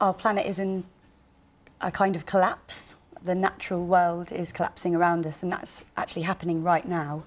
our 0.00 0.14
planet 0.14 0.46
is 0.46 0.58
in 0.58 0.84
a 1.80 1.90
kind 1.90 2.16
of 2.16 2.26
collapse. 2.26 2.96
The 3.22 3.34
natural 3.34 3.86
world 3.86 4.32
is 4.32 4.52
collapsing 4.52 4.94
around 4.94 5.26
us, 5.26 5.42
and 5.42 5.52
that's 5.52 5.84
actually 5.96 6.22
happening 6.22 6.62
right 6.62 6.86
now. 6.86 7.24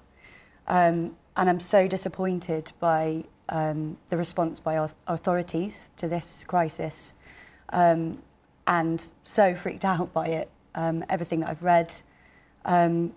Um, 0.66 1.16
and 1.36 1.48
I'm 1.48 1.60
so 1.60 1.86
disappointed 1.86 2.72
by 2.80 3.24
um, 3.48 3.96
the 4.08 4.16
response 4.16 4.58
by 4.58 4.76
our 4.76 4.90
authorities 5.06 5.88
to 5.98 6.08
this 6.08 6.44
crisis, 6.44 7.14
um, 7.70 8.18
and 8.66 9.12
so 9.22 9.54
freaked 9.54 9.84
out 9.94 10.12
by 10.12 10.26
it. 10.26 10.50
Um, 10.74 11.04
everything 11.08 11.40
that 11.40 11.50
I've 11.50 11.62
read, 11.62 11.94
um, 12.64 13.12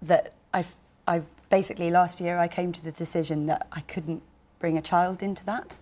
that 0.00 0.32
I've, 0.54 0.74
I've 1.06 1.26
basically 1.50 1.90
last 1.90 2.18
year 2.18 2.38
I 2.38 2.48
came 2.48 2.72
to 2.72 2.82
the 2.82 2.92
decision 2.92 3.44
that 3.46 3.66
I 3.72 3.80
couldn't 3.80 4.22
bring 4.58 4.78
a 4.78 4.82
child 4.82 5.22
into 5.22 5.44
that. 5.44 5.78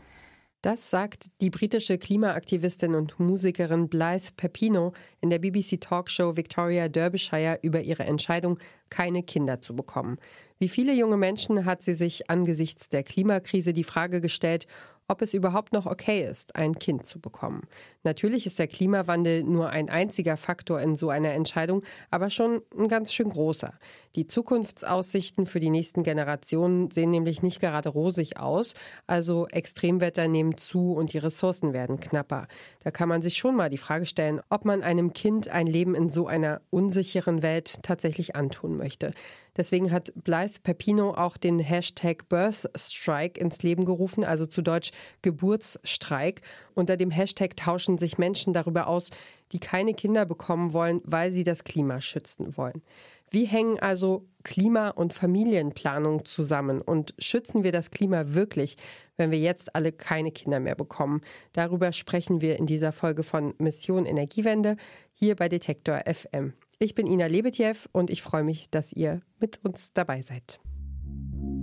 Das 0.66 0.90
sagt 0.90 1.30
die 1.40 1.50
britische 1.50 1.96
Klimaaktivistin 1.96 2.96
und 2.96 3.20
Musikerin 3.20 3.88
Blythe 3.88 4.32
Pepino 4.36 4.94
in 5.20 5.30
der 5.30 5.38
BBC 5.38 5.80
Talkshow 5.80 6.36
Victoria 6.36 6.88
Derbyshire 6.88 7.61
über 7.62 7.82
ihre 7.82 8.02
Entscheidung, 8.02 8.58
keine 8.90 9.22
Kinder 9.22 9.60
zu 9.60 9.76
bekommen. 9.76 10.18
Wie 10.58 10.68
viele 10.68 10.93
junge 10.93 11.18
Menschen 11.18 11.66
hat 11.66 11.82
sie 11.82 11.94
sich 11.94 12.29
angesichts 12.30 12.88
der 12.88 13.04
Klimakrise 13.04 13.72
die 13.72 13.84
Frage 13.84 14.21
gestellt, 14.21 14.66
ob 15.08 15.22
es 15.22 15.34
überhaupt 15.34 15.72
noch 15.72 15.86
okay 15.86 16.28
ist, 16.28 16.56
ein 16.56 16.74
Kind 16.74 17.06
zu 17.06 17.20
bekommen. 17.20 17.62
Natürlich 18.02 18.46
ist 18.46 18.58
der 18.58 18.66
Klimawandel 18.66 19.42
nur 19.42 19.70
ein 19.70 19.88
einziger 19.88 20.36
Faktor 20.36 20.80
in 20.80 20.96
so 20.96 21.10
einer 21.10 21.32
Entscheidung, 21.32 21.82
aber 22.10 22.30
schon 22.30 22.62
ein 22.76 22.88
ganz 22.88 23.12
schön 23.12 23.29
großer. 23.29 23.74
Die 24.14 24.26
Zukunftsaussichten 24.26 25.46
für 25.46 25.60
die 25.60 25.70
nächsten 25.70 26.02
Generationen 26.02 26.90
sehen 26.90 27.10
nämlich 27.10 27.42
nicht 27.42 27.60
gerade 27.60 27.88
rosig 27.88 28.38
aus, 28.38 28.74
also 29.06 29.46
Extremwetter 29.48 30.29
nehmen 30.29 30.56
zu 30.56 30.92
und 30.92 31.12
die 31.12 31.18
Ressourcen 31.18 31.72
werden 31.72 32.00
knapper. 32.00 32.48
Da 32.82 32.91
kann 32.91 33.08
man 33.08 33.22
sich 33.22 33.36
schon 33.36 33.56
mal 33.56 33.70
die 33.70 33.78
Frage 33.78 34.06
stellen, 34.06 34.41
ob 34.48 34.64
man 34.64 34.82
einem 34.82 35.12
Kind 35.12 35.48
ein 35.48 35.66
Leben 35.66 35.94
in 35.94 36.08
so 36.08 36.27
einer 36.27 36.60
unsicheren 36.70 37.42
Welt 37.42 37.82
tatsächlich 37.82 38.36
antun 38.36 38.76
möchte. 38.76 39.12
Deswegen 39.56 39.90
hat 39.92 40.12
Blythe 40.14 40.60
Pepino 40.62 41.14
auch 41.14 41.36
den 41.36 41.58
Hashtag 41.58 42.28
Birth 42.28 42.68
Strike 42.76 43.40
ins 43.40 43.62
Leben 43.62 43.84
gerufen, 43.84 44.24
also 44.24 44.46
zu 44.46 44.62
Deutsch 44.62 44.90
Geburtsstreik. 45.22 46.42
Unter 46.74 46.96
dem 46.96 47.10
Hashtag 47.10 47.56
tauschen 47.56 47.98
sich 47.98 48.18
Menschen 48.18 48.52
darüber 48.52 48.86
aus, 48.86 49.10
die 49.52 49.60
keine 49.60 49.94
Kinder 49.94 50.26
bekommen 50.26 50.72
wollen, 50.72 51.00
weil 51.04 51.32
sie 51.32 51.44
das 51.44 51.64
Klima 51.64 52.00
schützen 52.00 52.56
wollen. 52.56 52.82
Wie 53.30 53.44
hängen 53.44 53.78
also 53.80 54.24
Klima- 54.44 54.90
und 54.90 55.12
Familienplanung 55.12 56.24
zusammen? 56.24 56.80
Und 56.80 57.14
schützen 57.18 57.64
wir 57.64 57.72
das 57.72 57.91
Klima 57.91 58.34
wirklich, 58.34 58.76
wenn 59.16 59.30
wir 59.30 59.38
jetzt 59.38 59.74
alle 59.74 59.91
keine 59.91 60.30
Kinder 60.30 60.60
mehr 60.60 60.76
bekommen? 60.76 61.22
Darüber 61.52 61.92
sprechen 61.92 62.41
wir 62.41 62.56
in 62.56 62.66
dieser 62.66 62.92
Folge 62.92 63.24
von 63.24 63.54
Mission 63.58 64.06
Energiewende 64.06 64.76
hier 65.12 65.34
bei 65.34 65.48
Detektor 65.48 66.02
FM. 66.06 66.52
Ich 66.78 66.94
bin 66.94 67.06
Ina 67.06 67.24
Lebetjew 67.24 67.88
und 67.92 68.10
ich 68.10 68.20
freue 68.20 68.44
mich, 68.44 68.69
dass 68.69 68.92
ihr 68.92 69.22
mit 69.41 69.64
uns 69.64 69.94
dabei 69.94 70.20
seid. 70.20 70.60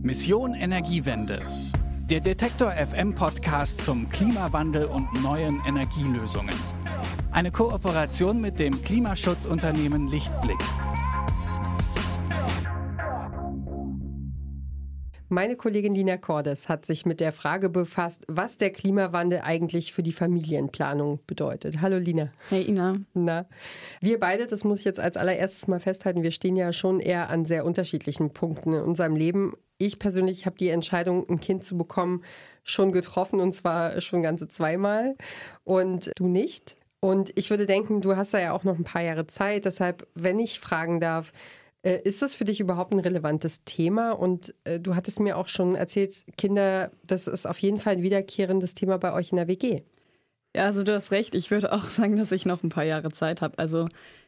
Mission 0.01 0.55
Energiewende. 0.55 1.39
Der 2.09 2.19
Detektor 2.19 2.71
FM 2.71 3.13
Podcast 3.13 3.83
zum 3.83 4.09
Klimawandel 4.09 4.85
und 4.85 5.07
neuen 5.21 5.61
Energielösungen. 5.67 6.55
Eine 7.31 7.51
Kooperation 7.51 8.41
mit 8.41 8.57
dem 8.57 8.83
Klimaschutzunternehmen 8.83 10.07
Lichtblick. 10.07 10.57
Meine 15.33 15.55
Kollegin 15.55 15.95
Lina 15.95 16.17
Cordes 16.17 16.69
hat 16.69 16.85
sich 16.85 17.07
mit 17.07 17.19
der 17.19 17.31
Frage 17.31 17.67
befasst, 17.67 18.23
was 18.27 18.57
der 18.57 18.69
Klimawandel 18.69 19.41
eigentlich 19.43 19.91
für 19.91 20.03
die 20.03 20.11
Familienplanung 20.11 21.21
bedeutet. 21.25 21.81
Hallo 21.81 21.97
Lina. 21.97 22.31
Hey 22.49 22.61
Ina. 22.67 22.93
Na, 23.15 23.47
wir 23.99 24.19
beide, 24.19 24.45
das 24.45 24.63
muss 24.63 24.77
ich 24.77 24.85
jetzt 24.85 24.99
als 24.99 25.17
allererstes 25.17 25.67
mal 25.67 25.79
festhalten, 25.79 26.21
wir 26.21 26.29
stehen 26.29 26.55
ja 26.55 26.71
schon 26.71 26.99
eher 26.99 27.31
an 27.31 27.45
sehr 27.45 27.65
unterschiedlichen 27.65 28.29
Punkten 28.29 28.73
in 28.73 28.81
unserem 28.81 29.15
Leben. 29.15 29.53
Ich 29.79 29.97
persönlich 29.97 30.45
habe 30.45 30.55
die 30.57 30.69
Entscheidung, 30.69 31.27
ein 31.27 31.39
Kind 31.39 31.63
zu 31.63 31.75
bekommen, 31.79 32.23
schon 32.63 32.91
getroffen 32.91 33.39
und 33.39 33.53
zwar 33.53 34.01
schon 34.01 34.21
ganze 34.21 34.47
zweimal 34.49 35.15
und 35.63 36.11
du 36.15 36.27
nicht. 36.27 36.75
Und 36.99 37.31
ich 37.33 37.49
würde 37.49 37.65
denken, 37.65 38.01
du 38.01 38.15
hast 38.15 38.35
da 38.35 38.39
ja 38.39 38.53
auch 38.53 38.63
noch 38.63 38.77
ein 38.77 38.83
paar 38.83 39.01
Jahre 39.01 39.25
Zeit. 39.25 39.65
Deshalb, 39.65 40.07
wenn 40.13 40.37
ich 40.37 40.59
fragen 40.59 40.99
darf, 40.99 41.33
ist 41.83 42.21
das 42.21 42.35
für 42.35 42.45
dich 42.45 42.59
überhaupt 42.59 42.91
ein 42.91 42.99
relevantes 42.99 43.63
Thema? 43.65 44.11
Und 44.11 44.53
äh, 44.63 44.79
du 44.79 44.95
hattest 44.95 45.19
mir 45.19 45.37
auch 45.37 45.49
schon 45.49 45.75
erzählt, 45.75 46.25
Kinder, 46.37 46.91
das 47.05 47.27
ist 47.27 47.45
auf 47.45 47.59
jeden 47.59 47.79
Fall 47.79 47.93
ein 47.93 48.03
wiederkehrendes 48.03 48.73
Thema 48.73 48.97
bei 48.97 49.13
euch 49.13 49.31
in 49.31 49.35
der 49.35 49.47
WG. 49.47 49.81
Ja, 50.55 50.65
also 50.65 50.83
du 50.83 50.95
hast 50.95 51.11
recht. 51.11 51.35
Ich 51.35 51.51
würde 51.51 51.73
auch 51.73 51.83
sagen, 51.83 52.15
dass 52.15 52.31
ich 52.31 52.45
noch 52.45 52.63
ein 52.63 52.69
paar 52.69 52.85
Jahre 52.85 53.11
Zeit 53.11 53.41
habe. 53.41 53.57
Also 53.59 53.87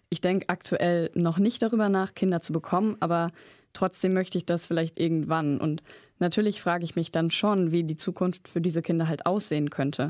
ich 0.09 0.21
denke 0.21 0.49
aktuell 0.49 1.11
noch 1.15 1.39
nicht 1.39 1.61
darüber 1.61 1.89
nach, 1.89 2.13
Kinder 2.13 2.41
zu 2.41 2.53
bekommen, 2.53 2.97
aber 2.99 3.31
trotzdem 3.73 4.13
möchte 4.13 4.37
ich 4.37 4.45
das 4.45 4.67
vielleicht 4.67 4.99
irgendwann. 4.99 5.59
Und 5.59 5.83
natürlich 6.19 6.61
frage 6.61 6.83
ich 6.83 6.95
mich 6.95 7.11
dann 7.11 7.31
schon, 7.31 7.71
wie 7.71 7.83
die 7.83 7.97
Zukunft 7.97 8.47
für 8.47 8.61
diese 8.61 8.81
Kinder 8.81 9.07
halt 9.07 9.25
aussehen 9.25 9.69
könnte. 9.69 10.09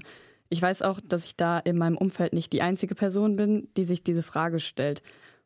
Ich 0.49 0.61
weiß 0.61 0.83
auch, 0.83 0.99
dass 1.03 1.25
ich 1.25 1.35
da 1.35 1.59
in 1.59 1.77
meinem 1.77 1.97
Umfeld 1.97 2.33
nicht 2.33 2.53
die 2.53 2.61
einzige 2.61 2.95
Person 2.95 3.35
bin, 3.35 3.67
die 3.77 3.83
sich 3.83 4.03
diese 4.03 4.23
Frage 4.23 4.59
stellt. 4.59 5.01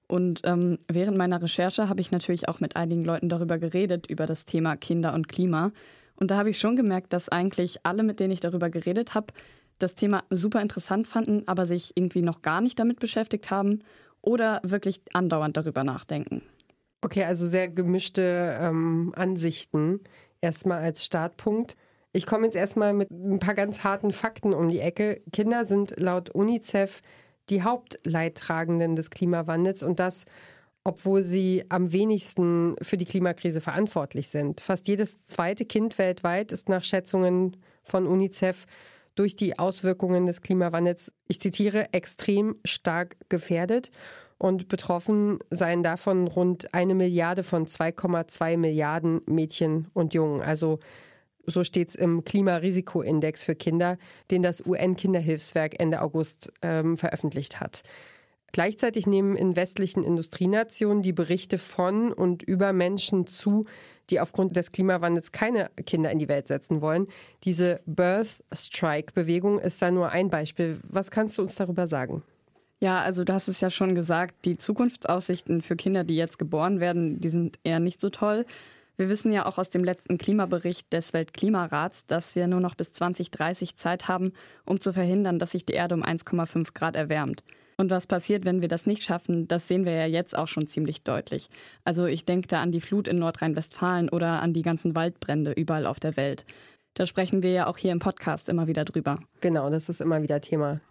Und 0.09 0.41
ähm, 0.43 0.79
während 0.87 1.17
meiner 1.17 1.39
Recherche 1.39 1.87
habe 1.87 2.01
ich 2.01 2.09
natürlich 2.09 2.49
auch 2.49 2.59
mit 2.59 2.75
einigen 2.75 3.05
Leuten 3.05 3.29
darüber 3.29 3.59
geredet, 3.59 4.07
über 4.09 4.25
das 4.25 4.43
Thema 4.43 4.75
Kinder 4.75 5.13
und 5.13 5.27
Klima. 5.27 5.71
Und 6.15 6.31
da 6.31 6.37
habe 6.37 6.49
ich 6.49 6.59
schon 6.59 6.75
gemerkt, 6.75 7.13
dass 7.13 7.29
eigentlich 7.29 7.85
alle, 7.85 8.01
mit 8.01 8.19
denen 8.19 8.33
ich 8.33 8.39
darüber 8.39 8.71
geredet 8.71 9.13
habe, 9.13 9.27
das 9.77 9.93
Thema 9.93 10.23
super 10.31 10.63
interessant 10.63 11.07
fanden, 11.07 11.43
aber 11.45 11.67
sich 11.67 11.91
irgendwie 11.95 12.23
noch 12.23 12.41
gar 12.41 12.59
nicht 12.59 12.79
damit 12.79 12.99
beschäftigt 12.99 13.51
haben 13.51 13.79
oder 14.21 14.61
wirklich 14.63 14.99
andauernd 15.13 15.55
darüber 15.55 15.83
nachdenken. 15.83 16.41
Okay, 17.01 17.23
also 17.23 17.47
sehr 17.47 17.69
gemischte 17.69 18.57
ähm, 18.59 19.13
Ansichten. 19.15 20.01
Erstmal 20.41 20.81
als 20.81 21.05
Startpunkt. 21.05 21.77
Ich 22.13 22.25
komme 22.25 22.45
jetzt 22.45 22.55
erstmal 22.55 22.93
mit 22.93 23.11
ein 23.11 23.37
paar 23.37 23.53
ganz 23.53 23.83
harten 23.83 24.11
Fakten 24.11 24.55
um 24.55 24.69
die 24.69 24.79
Ecke. 24.79 25.21
Kinder 25.31 25.65
sind 25.65 25.99
laut 25.99 26.33
UNICEF 26.33 27.01
die 27.49 27.63
Hauptleidtragenden 27.63 28.95
des 28.95 29.09
Klimawandels 29.09 29.83
und 29.83 29.99
das, 29.99 30.25
obwohl 30.83 31.23
sie 31.23 31.65
am 31.69 31.91
wenigsten 31.91 32.75
für 32.81 32.97
die 32.97 33.05
Klimakrise 33.05 33.61
verantwortlich 33.61 34.29
sind. 34.29 34.61
Fast 34.61 34.87
jedes 34.87 35.21
zweite 35.21 35.65
Kind 35.65 35.97
weltweit 35.97 36.51
ist 36.51 36.69
nach 36.69 36.83
Schätzungen 36.83 37.57
von 37.83 38.07
UNICEF 38.07 38.65
durch 39.15 39.35
die 39.35 39.59
Auswirkungen 39.59 40.27
des 40.27 40.41
Klimawandels, 40.41 41.11
ich 41.27 41.41
zitiere, 41.41 41.91
extrem 41.93 42.55
stark 42.63 43.17
gefährdet. 43.29 43.91
Und 44.41 44.69
betroffen 44.69 45.39
seien 45.49 45.83
davon 45.83 46.27
rund 46.27 46.73
eine 46.73 46.95
Milliarde 46.95 47.43
von 47.43 47.67
2,2 47.67 48.55
Milliarden 48.55 49.19
Mädchen 49.25 49.89
und 49.93 50.13
Jungen. 50.13 50.41
Also 50.41 50.79
so 51.49 51.63
steht 51.63 51.89
es 51.89 51.95
im 51.95 52.23
Klimarisikoindex 52.23 53.43
für 53.43 53.55
Kinder, 53.55 53.97
den 54.31 54.41
das 54.41 54.65
UN-Kinderhilfswerk 54.65 55.79
Ende 55.79 56.01
August 56.01 56.51
ähm, 56.61 56.97
veröffentlicht 56.97 57.59
hat. 57.59 57.83
Gleichzeitig 58.51 59.05
nehmen 59.05 59.35
in 59.35 59.55
westlichen 59.55 60.03
Industrienationen 60.03 61.03
die 61.03 61.13
Berichte 61.13 61.57
von 61.57 62.11
und 62.11 62.41
über 62.41 62.73
Menschen 62.73 63.27
zu, 63.27 63.65
die 64.09 64.19
aufgrund 64.19 64.55
des 64.55 64.71
Klimawandels 64.71 65.31
keine 65.31 65.69
Kinder 65.85 66.11
in 66.11 66.19
die 66.19 66.27
Welt 66.27 66.47
setzen 66.47 66.81
wollen. 66.81 67.07
Diese 67.43 67.81
Birth 67.85 68.43
Strike-Bewegung 68.51 69.59
ist 69.59 69.81
da 69.81 69.91
nur 69.91 70.09
ein 70.09 70.29
Beispiel. 70.29 70.79
Was 70.83 71.11
kannst 71.11 71.37
du 71.37 71.43
uns 71.43 71.55
darüber 71.55 71.87
sagen? 71.87 72.23
Ja, 72.79 73.01
also 73.01 73.23
du 73.23 73.33
hast 73.33 73.49
es 73.49 73.61
ja 73.61 73.69
schon 73.69 73.93
gesagt, 73.93 74.45
die 74.45 74.57
Zukunftsaussichten 74.57 75.61
für 75.61 75.75
Kinder, 75.75 76.03
die 76.03 76.15
jetzt 76.15 76.39
geboren 76.39 76.79
werden, 76.79 77.19
die 77.19 77.29
sind 77.29 77.59
eher 77.63 77.79
nicht 77.79 77.99
so 77.99 78.09
toll. 78.09 78.45
Wir 78.99 79.07
wissen 79.07 79.31
ja 79.31 79.45
auch 79.45 79.57
aus 79.57 79.69
dem 79.69 79.85
letzten 79.85 80.17
Klimabericht 80.17 80.91
des 80.91 81.13
Weltklimarats, 81.13 82.05
dass 82.05 82.35
wir 82.35 82.47
nur 82.47 82.59
noch 82.59 82.75
bis 82.75 82.91
2030 82.91 83.77
Zeit 83.77 84.09
haben, 84.09 84.33
um 84.65 84.81
zu 84.81 84.91
verhindern, 84.91 85.39
dass 85.39 85.51
sich 85.51 85.65
die 85.65 85.71
Erde 85.71 85.95
um 85.95 86.03
1,5 86.03 86.73
Grad 86.73 86.97
erwärmt. 86.97 87.45
Und 87.77 87.91
was 87.91 88.07
passiert, 88.07 88.43
wenn 88.43 88.59
wir 88.61 88.67
das 88.67 88.85
nicht 88.85 89.03
schaffen, 89.03 89.47
das 89.47 89.69
sehen 89.69 89.85
wir 89.85 89.93
ja 89.93 90.05
jetzt 90.05 90.37
auch 90.37 90.49
schon 90.49 90.67
ziemlich 90.67 91.01
deutlich. 91.03 91.49
Also 91.85 92.07
ich 92.07 92.25
denke 92.25 92.49
da 92.49 92.61
an 92.61 92.73
die 92.73 92.81
Flut 92.81 93.07
in 93.07 93.19
Nordrhein-Westfalen 93.19 94.09
oder 94.09 94.41
an 94.41 94.51
die 94.51 94.63
ganzen 94.63 94.97
Waldbrände 94.97 95.53
überall 95.53 95.85
auf 95.85 96.01
der 96.01 96.17
Welt. 96.17 96.45
Da 96.93 97.05
sprechen 97.05 97.41
wir 97.41 97.53
ja 97.53 97.67
auch 97.67 97.77
hier 97.77 97.93
im 97.93 97.99
Podcast 97.99 98.49
immer 98.49 98.67
wieder 98.67 98.83
drüber. 98.83 99.19
Genau, 99.39 99.69
das 99.69 99.87
ist 99.87 100.01
immer 100.01 100.21
wieder 100.23 100.41
Thema. 100.41 100.81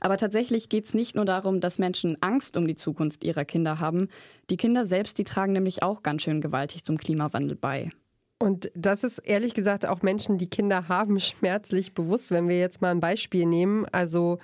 Aber 0.00 0.16
tatsächlich 0.16 0.68
geht 0.68 0.86
es 0.86 0.94
nicht 0.94 1.14
nur 1.14 1.24
darum, 1.24 1.60
dass 1.60 1.78
Menschen 1.78 2.16
Angst 2.22 2.56
um 2.56 2.66
die 2.66 2.76
Zukunft 2.76 3.24
ihrer 3.24 3.44
Kinder 3.44 3.80
haben. 3.80 4.08
Die 4.50 4.56
Kinder 4.56 4.86
selbst, 4.86 5.18
die 5.18 5.24
tragen 5.24 5.52
nämlich 5.52 5.82
auch 5.82 6.02
ganz 6.02 6.22
schön 6.22 6.40
gewaltig 6.40 6.84
zum 6.84 6.98
Klimawandel 6.98 7.56
bei. 7.56 7.90
Und 8.38 8.70
das 8.74 9.02
ist 9.02 9.18
ehrlich 9.18 9.54
gesagt 9.54 9.84
auch 9.84 10.02
Menschen, 10.02 10.38
die 10.38 10.48
Kinder 10.48 10.88
haben, 10.88 11.18
schmerzlich 11.20 11.94
bewusst. 11.94 12.30
Wenn 12.30 12.48
wir 12.48 12.58
jetzt 12.58 12.80
mal 12.80 12.90
ein 12.90 13.00
Beispiel 13.00 13.46
nehmen, 13.46 13.86
also 13.86 14.38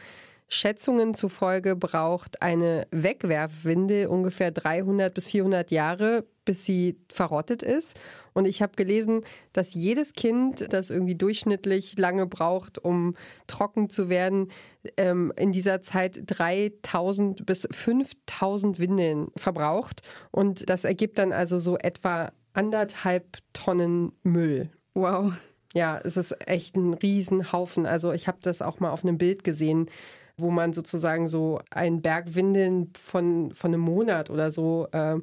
Schätzungen 0.48 1.14
zufolge 1.14 1.74
braucht 1.74 2.42
eine 2.42 2.86
Wegwerfwindel 2.90 4.06
ungefähr 4.06 4.50
300 4.50 5.12
bis 5.14 5.28
400 5.28 5.70
Jahre, 5.70 6.24
bis 6.44 6.64
sie 6.64 6.96
verrottet 7.08 7.62
ist. 7.62 7.98
Und 8.32 8.46
ich 8.46 8.62
habe 8.62 8.72
gelesen, 8.76 9.22
dass 9.52 9.74
jedes 9.74 10.12
Kind, 10.12 10.72
das 10.72 10.90
irgendwie 10.90 11.14
durchschnittlich 11.14 11.96
lange 11.98 12.26
braucht, 12.26 12.78
um 12.78 13.14
trocken 13.46 13.88
zu 13.88 14.08
werden, 14.08 14.50
ähm, 14.96 15.32
in 15.36 15.52
dieser 15.52 15.82
Zeit 15.82 16.22
3000 16.26 17.46
bis 17.46 17.66
5000 17.70 18.78
Windeln 18.78 19.28
verbraucht. 19.36 20.02
Und 20.32 20.68
das 20.68 20.84
ergibt 20.84 21.18
dann 21.18 21.32
also 21.32 21.58
so 21.58 21.78
etwa 21.78 22.32
anderthalb 22.54 23.38
Tonnen 23.52 24.12
Müll. 24.22 24.70
Wow. 24.94 25.32
Ja, 25.72 26.00
es 26.02 26.16
ist 26.16 26.36
echt 26.48 26.76
ein 26.76 26.94
Riesenhaufen. 26.94 27.86
Also 27.86 28.12
ich 28.12 28.28
habe 28.28 28.38
das 28.42 28.62
auch 28.62 28.80
mal 28.80 28.90
auf 28.90 29.04
einem 29.04 29.18
Bild 29.18 29.44
gesehen, 29.44 29.90
wo 30.36 30.50
man 30.50 30.72
sozusagen 30.72 31.28
so 31.28 31.60
einen 31.70 32.02
Berg 32.02 32.34
Windeln 32.34 32.92
von, 32.98 33.52
von 33.52 33.72
einem 33.72 33.80
Monat 33.80 34.30
oder 34.30 34.50
so 34.50 34.88
äh, 34.92 35.16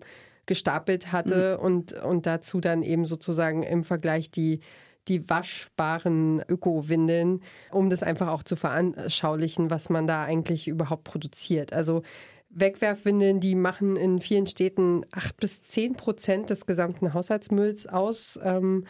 gestapelt 0.51 1.13
hatte 1.13 1.57
mhm. 1.57 1.65
und, 1.65 1.93
und 1.93 2.25
dazu 2.25 2.59
dann 2.59 2.83
eben 2.83 3.05
sozusagen 3.05 3.63
im 3.63 3.85
Vergleich 3.85 4.31
die, 4.31 4.59
die 5.07 5.29
waschbaren 5.29 6.43
Öko-Windeln, 6.45 7.39
um 7.71 7.89
das 7.89 8.03
einfach 8.03 8.27
auch 8.27 8.43
zu 8.43 8.57
veranschaulichen, 8.57 9.69
was 9.69 9.87
man 9.87 10.07
da 10.07 10.23
eigentlich 10.23 10.67
überhaupt 10.67 11.05
produziert. 11.05 11.71
Also 11.71 12.01
Wegwerfwindeln, 12.49 13.39
die 13.39 13.55
machen 13.55 13.95
in 13.95 14.19
vielen 14.19 14.45
Städten 14.45 15.05
acht 15.11 15.37
bis 15.37 15.61
zehn 15.61 15.93
Prozent 15.93 16.49
des 16.49 16.65
gesamten 16.65 17.13
Haushaltsmülls 17.13 17.87
aus. 17.87 18.37
Ähm, 18.43 18.83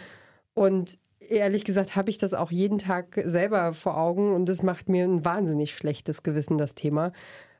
und 0.56 0.98
ehrlich 1.20 1.64
gesagt 1.64 1.96
habe 1.96 2.10
ich 2.10 2.18
das 2.18 2.34
auch 2.34 2.50
jeden 2.50 2.80
Tag 2.80 3.22
selber 3.24 3.76
vor 3.76 4.00
Augen 4.00 4.34
und 4.34 4.50
das 4.50 4.64
macht 4.64 4.90
mir 4.90 5.04
ein 5.04 5.24
wahnsinnig 5.24 5.76
schlechtes 5.76 6.24
Gewissen, 6.24 6.58
das 6.58 6.74
Thema. 6.74 7.12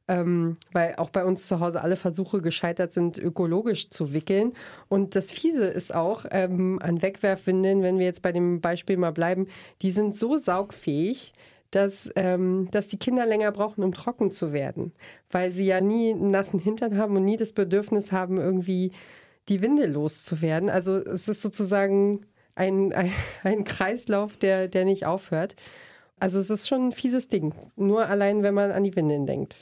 Ähm, 0.08 0.58
weil 0.74 0.96
auch 0.98 1.10
bei 1.10 1.24
uns 1.24 1.48
zu 1.48 1.60
Hause 1.60 1.82
alle 1.82 1.96
Versuche 1.96 2.42
gescheitert 2.42 2.92
sind, 2.92 3.18
ökologisch 3.18 3.90
zu 3.90 4.14
wickeln. 4.14 4.54
Und 4.90 5.16
das 5.16 5.32
Fiese 5.32 5.66
ist 5.66 5.94
auch 5.94 6.26
ähm, 6.32 6.80
an 6.82 7.02
Wegwerfwindeln, 7.02 7.82
wenn 7.82 8.00
wir 8.00 8.06
jetzt 8.06 8.22
bei 8.22 8.32
dem 8.32 8.60
Beispiel 8.62 8.98
mal 8.98 9.12
bleiben, 9.12 9.48
die 9.82 9.92
sind 9.92 10.18
so 10.18 10.38
saugfähig, 10.38 11.34
dass, 11.72 12.10
ähm, 12.16 12.68
dass 12.72 12.88
die 12.88 13.00
Kinder 13.00 13.26
länger 13.26 13.52
brauchen, 13.52 13.84
um 13.84 13.94
trocken 13.94 14.32
zu 14.32 14.52
werden, 14.54 14.92
weil 15.32 15.52
sie 15.52 15.66
ja 15.66 15.80
nie 15.82 16.12
einen 16.12 16.30
nassen 16.30 16.60
Hintern 16.60 16.98
haben 16.98 17.16
und 17.16 17.24
nie 17.24 17.38
das 17.38 17.54
Bedürfnis 17.54 18.12
haben, 18.12 18.38
irgendwie 18.38 18.92
die 19.50 19.62
Windel 19.62 19.92
loszuwerden. 19.92 20.70
Also 20.70 20.98
es 20.98 21.28
ist 21.28 21.42
sozusagen 21.42 22.26
ein, 22.56 22.94
ein, 22.94 23.12
ein 23.44 23.64
Kreislauf, 23.64 24.38
der, 24.38 24.68
der 24.68 24.86
nicht 24.86 25.06
aufhört. 25.06 25.56
Also 26.20 26.40
es 26.40 26.50
ist 26.50 26.68
schon 26.68 26.90
ein 26.90 26.92
fieses 26.92 27.30
Ding. 27.30 27.54
Nur 27.76 28.06
allein, 28.06 28.44
wenn 28.44 28.54
man 28.54 28.72
an 28.72 28.84
die 28.84 28.96
Windeln 28.96 29.26
denkt. 29.26 29.56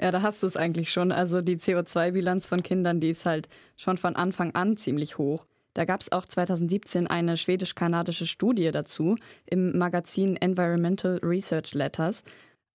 Ja, 0.00 0.10
da 0.10 0.22
hast 0.22 0.42
du 0.42 0.46
es 0.46 0.56
eigentlich 0.56 0.90
schon. 0.90 1.12
Also 1.12 1.42
die 1.42 1.56
CO2-Bilanz 1.56 2.46
von 2.46 2.62
Kindern, 2.62 3.00
die 3.00 3.10
ist 3.10 3.26
halt 3.26 3.48
schon 3.76 3.98
von 3.98 4.16
Anfang 4.16 4.54
an 4.54 4.76
ziemlich 4.76 5.18
hoch. 5.18 5.46
Da 5.74 5.84
gab 5.84 6.00
es 6.00 6.10
auch 6.10 6.24
2017 6.24 7.06
eine 7.06 7.36
schwedisch-kanadische 7.36 8.26
Studie 8.26 8.70
dazu 8.70 9.16
im 9.46 9.76
Magazin 9.76 10.36
Environmental 10.36 11.20
Research 11.22 11.74
Letters. 11.74 12.24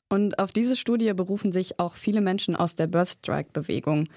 Und 0.07 0.37
auf 0.37 0.51
diese 0.51 0.75
Studie 0.75 1.11
berufen 1.13 1.51
sich 1.51 1.79
auch 1.79 1.95
viele 1.95 2.21
Menschen 2.21 2.55
aus 2.55 2.75
der 2.75 2.87
Birth 2.87 3.09
Strike-Bewegung. 3.09 4.07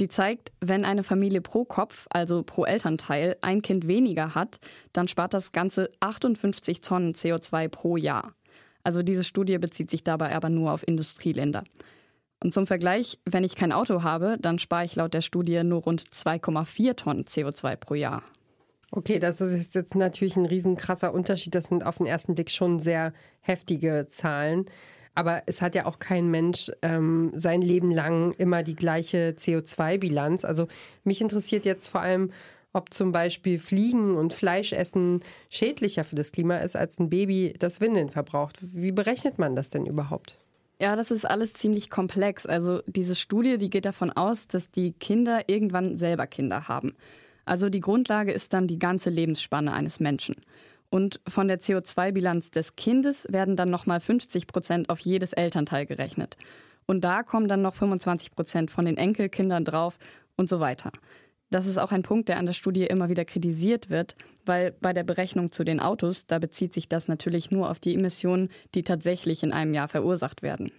Die 0.00 0.08
zeigt, 0.08 0.52
wenn 0.60 0.84
eine 0.84 1.02
Familie 1.02 1.40
pro 1.40 1.64
Kopf, 1.64 2.06
also 2.10 2.42
pro 2.42 2.66
Elternteil, 2.66 3.36
ein 3.40 3.62
Kind 3.62 3.88
weniger 3.88 4.34
hat, 4.34 4.58
dann 4.92 5.08
spart 5.08 5.32
das 5.32 5.52
Ganze 5.52 5.90
58 6.00 6.82
Tonnen 6.82 7.14
CO2 7.14 7.68
pro 7.68 7.96
Jahr. 7.96 8.34
Also 8.82 9.02
diese 9.02 9.24
Studie 9.24 9.56
bezieht 9.56 9.90
sich 9.90 10.04
dabei 10.04 10.34
aber 10.36 10.50
nur 10.50 10.72
auf 10.72 10.86
Industrieländer. 10.86 11.64
Und 12.42 12.52
zum 12.52 12.66
Vergleich, 12.66 13.18
wenn 13.24 13.44
ich 13.44 13.56
kein 13.56 13.72
Auto 13.72 14.02
habe, 14.02 14.36
dann 14.40 14.58
spare 14.58 14.84
ich 14.84 14.96
laut 14.96 15.14
der 15.14 15.22
Studie 15.22 15.62
nur 15.64 15.82
rund 15.82 16.02
2,4 16.02 16.96
Tonnen 16.96 17.24
CO2 17.24 17.76
pro 17.76 17.94
Jahr. 17.94 18.22
Okay, 18.90 19.18
das 19.18 19.40
ist 19.40 19.74
jetzt 19.74 19.94
natürlich 19.94 20.36
ein 20.36 20.46
riesenkrasser 20.46 21.12
Unterschied. 21.12 21.54
Das 21.54 21.66
sind 21.66 21.84
auf 21.84 21.96
den 21.96 22.06
ersten 22.06 22.34
Blick 22.34 22.50
schon 22.50 22.78
sehr 22.80 23.12
heftige 23.40 24.06
Zahlen. 24.08 24.66
Aber 25.14 25.42
es 25.46 25.62
hat 25.62 25.74
ja 25.74 25.86
auch 25.86 25.98
kein 25.98 26.30
Mensch 26.30 26.70
ähm, 26.82 27.32
sein 27.34 27.62
Leben 27.62 27.90
lang 27.90 28.32
immer 28.32 28.62
die 28.62 28.76
gleiche 28.76 29.34
CO2-Bilanz. 29.38 30.44
Also 30.44 30.68
mich 31.04 31.20
interessiert 31.20 31.64
jetzt 31.64 31.88
vor 31.88 32.02
allem, 32.02 32.30
ob 32.72 32.92
zum 32.92 33.12
Beispiel 33.12 33.58
Fliegen 33.58 34.16
und 34.16 34.34
Fleischessen 34.34 35.22
schädlicher 35.48 36.04
für 36.04 36.16
das 36.16 36.32
Klima 36.32 36.58
ist 36.58 36.76
als 36.76 36.98
ein 36.98 37.08
Baby, 37.08 37.54
das 37.58 37.80
Windeln 37.80 38.10
verbraucht. 38.10 38.58
Wie 38.60 38.92
berechnet 38.92 39.38
man 39.38 39.54
das 39.54 39.70
denn 39.70 39.86
überhaupt? 39.86 40.38
Ja, 40.84 40.96
das 40.96 41.10
ist 41.10 41.24
alles 41.24 41.54
ziemlich 41.54 41.88
komplex. 41.88 42.44
Also 42.44 42.82
diese 42.84 43.14
Studie, 43.14 43.56
die 43.56 43.70
geht 43.70 43.86
davon 43.86 44.10
aus, 44.10 44.48
dass 44.48 44.70
die 44.70 44.92
Kinder 44.92 45.48
irgendwann 45.48 45.96
selber 45.96 46.26
Kinder 46.26 46.68
haben. 46.68 46.94
Also 47.46 47.70
die 47.70 47.80
Grundlage 47.80 48.32
ist 48.32 48.52
dann 48.52 48.66
die 48.66 48.78
ganze 48.78 49.08
Lebensspanne 49.08 49.72
eines 49.72 49.98
Menschen. 49.98 50.36
Und 50.90 51.22
von 51.26 51.48
der 51.48 51.58
CO2-Bilanz 51.58 52.50
des 52.50 52.76
Kindes 52.76 53.26
werden 53.30 53.56
dann 53.56 53.70
nochmal 53.70 53.98
50 53.98 54.46
Prozent 54.46 54.90
auf 54.90 55.00
jedes 55.00 55.32
Elternteil 55.32 55.86
gerechnet. 55.86 56.36
Und 56.84 57.02
da 57.02 57.22
kommen 57.22 57.48
dann 57.48 57.62
noch 57.62 57.76
25 57.76 58.32
Prozent 58.32 58.70
von 58.70 58.84
den 58.84 58.98
Enkelkindern 58.98 59.64
drauf 59.64 59.96
und 60.36 60.50
so 60.50 60.60
weiter. 60.60 60.92
Das 61.54 61.68
ist 61.68 61.78
auch 61.78 61.92
ein 61.92 62.02
Punkt, 62.02 62.28
der 62.28 62.38
an 62.38 62.46
der 62.46 62.52
Studie 62.52 62.82
immer 62.82 63.08
wieder 63.08 63.24
kritisiert 63.24 63.88
wird, 63.88 64.16
weil 64.44 64.72
bei 64.80 64.92
der 64.92 65.04
Berechnung 65.04 65.52
zu 65.52 65.62
den 65.62 65.78
Autos, 65.78 66.26
da 66.26 66.40
bezieht 66.40 66.74
sich 66.74 66.88
das 66.88 67.06
natürlich 67.06 67.52
nur 67.52 67.70
auf 67.70 67.78
die 67.78 67.94
Emissionen, 67.94 68.48
die 68.74 68.82
tatsächlich 68.82 69.44
in 69.44 69.52
einem 69.52 69.72
Jahr 69.72 69.86
verursacht 69.86 70.42
werden. 70.42 70.72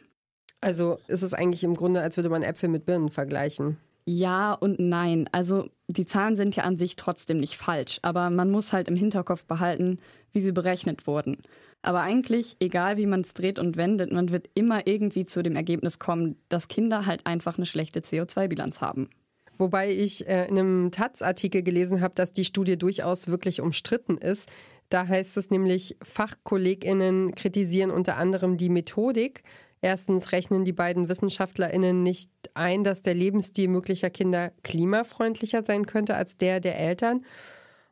Also 0.60 0.98
ist 1.08 1.22
es 1.22 1.34
eigentlich 1.34 1.64
im 1.64 1.76
Grunde, 1.76 2.02
als 2.02 2.18
würde 2.18 2.28
man 2.28 2.44
Äpfel 2.44 2.68
mit 2.68 2.86
Birnen 2.86 3.08
vergleichen. 3.08 3.78
Ja 4.04 4.52
und 4.52 4.78
nein. 4.78 5.30
Also 5.32 5.70
die 5.88 6.06
Zahlen 6.06 6.36
sind 6.36 6.58
ja 6.58 6.66
an 6.66 6.76
sich 6.76 6.98
trotzdem 6.98 7.38
nicht 7.38 7.56
falsch, 7.56 8.00
aber 8.02 8.30
man 8.30 8.52
muss 8.52 8.74
halt 8.74 8.90
im 8.90 8.98
Hinterkopf 8.98 9.46
behalten, 9.46 10.00
wie 10.34 10.42
sie 10.42 10.52
berechnet 10.52 11.08
wurden. 11.08 11.38
Aber 11.84 12.02
eigentlich, 12.02 12.58
egal 12.60 12.98
wie 12.98 13.06
man 13.06 13.22
es 13.22 13.34
dreht 13.34 13.60
und 13.60 13.78
wendet, 13.78 14.12
man 14.12 14.30
wird 14.30 14.50
immer 14.56 14.86
irgendwie 14.88 15.26
zu 15.26 15.42
dem 15.42 15.56
Ergebnis 15.56 16.00
kommen, 16.00 16.36
dass 16.50 16.68
Kinder 16.68 17.06
halt 17.06 17.26
einfach 17.26 17.56
eine 17.56 17.66
schlechte 17.66 18.02
CO2-Bilanz 18.02 18.82
haben. 18.82 19.10
Wobei 19.58 19.92
ich 19.92 20.28
äh, 20.28 20.48
in 20.48 20.60
einem 20.60 20.92
Taz-Artikel 20.92 21.64
gelesen 21.64 22.02
habe, 22.02 22.16
dass 22.16 22.34
die 22.34 22.46
Studie 22.46 22.78
durchaus 22.78 23.28
wirklich 23.28 23.62
umstritten 23.62 24.18
ist. 24.18 24.50
Da 24.90 25.08
heißt 25.08 25.38
es 25.38 25.50
nämlich, 25.50 25.98
FachkollegInnen 26.04 27.34
kritisieren 27.34 27.92
unter 27.92 28.18
anderem 28.18 28.58
die 28.58 28.70
Methodik, 28.70 29.44
Erstens 29.86 30.32
rechnen 30.32 30.66
die 30.66 30.74
beiden 30.74 31.10
WissenschaftlerInnen 31.10 32.02
nicht 32.02 32.32
ein, 32.56 32.84
dass 32.84 33.04
der 33.04 33.14
Lebensstil 33.14 33.68
möglicher 33.68 34.10
Kinder 34.10 34.52
klimafreundlicher 34.64 35.62
sein 35.62 35.86
könnte 35.86 36.16
als 36.16 36.38
der 36.38 36.60
der 36.60 36.80
Eltern. 36.80 37.24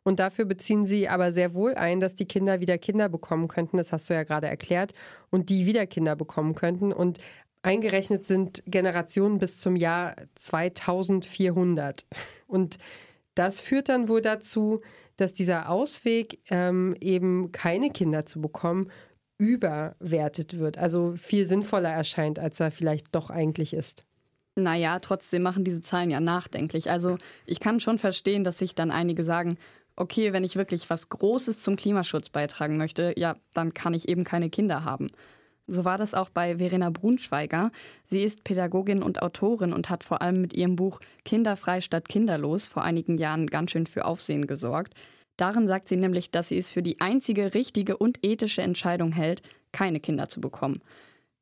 Und 0.01 0.19
dafür 0.19 0.45
beziehen 0.45 0.85
sie 0.85 1.07
aber 1.07 1.31
sehr 1.31 1.53
wohl 1.53 1.75
ein, 1.75 1.99
dass 1.99 2.15
die 2.15 2.25
Kinder 2.25 2.59
wieder 2.59 2.79
Kinder 2.79 3.09
bekommen 3.09 3.47
könnten. 3.47 3.77
Das 3.77 3.93
hast 3.93 4.09
du 4.09 4.15
ja 4.15 4.23
gerade 4.23 4.47
erklärt. 4.47 4.93
Und 5.29 5.49
die 5.49 5.67
wieder 5.67 5.85
Kinder 5.85 6.15
bekommen 6.15 6.55
könnten. 6.55 6.91
Und 6.91 7.19
eingerechnet 7.63 8.25
sind 8.25 8.63
Generationen 8.67 9.39
bis 9.39 9.59
zum 9.59 9.75
Jahr 9.75 10.15
2400. 10.35 12.05
Und 12.47 12.77
das 13.35 13.61
führt 13.61 13.89
dann 13.89 14.07
wohl 14.07 14.21
dazu, 14.21 14.81
dass 15.17 15.33
dieser 15.33 15.69
Ausweg, 15.69 16.39
ähm, 16.49 16.95
eben 16.99 17.51
keine 17.51 17.89
Kinder 17.89 18.25
zu 18.25 18.41
bekommen, 18.41 18.91
überwertet 19.37 20.59
wird, 20.59 20.77
also 20.77 21.15
viel 21.17 21.45
sinnvoller 21.45 21.89
erscheint, 21.89 22.39
als 22.39 22.59
er 22.59 22.71
vielleicht 22.71 23.13
doch 23.13 23.29
eigentlich 23.29 23.73
ist. 23.73 24.03
Naja, 24.55 24.99
trotzdem 24.99 25.41
machen 25.41 25.63
diese 25.63 25.81
Zahlen 25.81 26.11
ja 26.11 26.19
nachdenklich. 26.19 26.91
Also 26.91 27.17
ich 27.45 27.59
kann 27.59 27.79
schon 27.79 27.97
verstehen, 27.97 28.43
dass 28.43 28.59
sich 28.59 28.75
dann 28.75 28.91
einige 28.91 29.23
sagen, 29.23 29.57
okay, 29.95 30.33
wenn 30.33 30.43
ich 30.43 30.55
wirklich 30.55 30.89
was 30.89 31.09
Großes 31.09 31.59
zum 31.59 31.75
Klimaschutz 31.75 32.29
beitragen 32.29 32.77
möchte, 32.77 33.13
ja, 33.17 33.35
dann 33.53 33.73
kann 33.73 33.93
ich 33.93 34.07
eben 34.07 34.23
keine 34.23 34.49
Kinder 34.49 34.83
haben. 34.83 35.09
So 35.67 35.85
war 35.85 35.97
das 35.97 36.13
auch 36.13 36.29
bei 36.29 36.57
Verena 36.57 36.89
Brunschweiger. 36.89 37.71
Sie 38.03 38.21
ist 38.21 38.43
Pädagogin 38.43 39.01
und 39.01 39.21
Autorin 39.21 39.71
und 39.71 39.89
hat 39.89 40.03
vor 40.03 40.21
allem 40.21 40.41
mit 40.41 40.53
ihrem 40.53 40.75
Buch 40.75 40.99
Kinderfrei 41.23 41.79
statt 41.79 42.09
kinderlos 42.09 42.67
vor 42.67 42.83
einigen 42.83 43.17
Jahren 43.17 43.47
ganz 43.47 43.71
schön 43.71 43.85
für 43.85 44.05
Aufsehen 44.05 44.45
gesorgt. 44.45 44.93
Darin 45.37 45.67
sagt 45.67 45.87
sie 45.87 45.95
nämlich, 45.95 46.31
dass 46.31 46.49
sie 46.49 46.57
es 46.57 46.71
für 46.71 46.83
die 46.83 46.99
einzige 46.99 47.53
richtige 47.53 47.97
und 47.97 48.19
ethische 48.23 48.61
Entscheidung 48.61 49.11
hält, 49.11 49.41
keine 49.71 49.99
Kinder 49.99 50.27
zu 50.27 50.41
bekommen. 50.41 50.81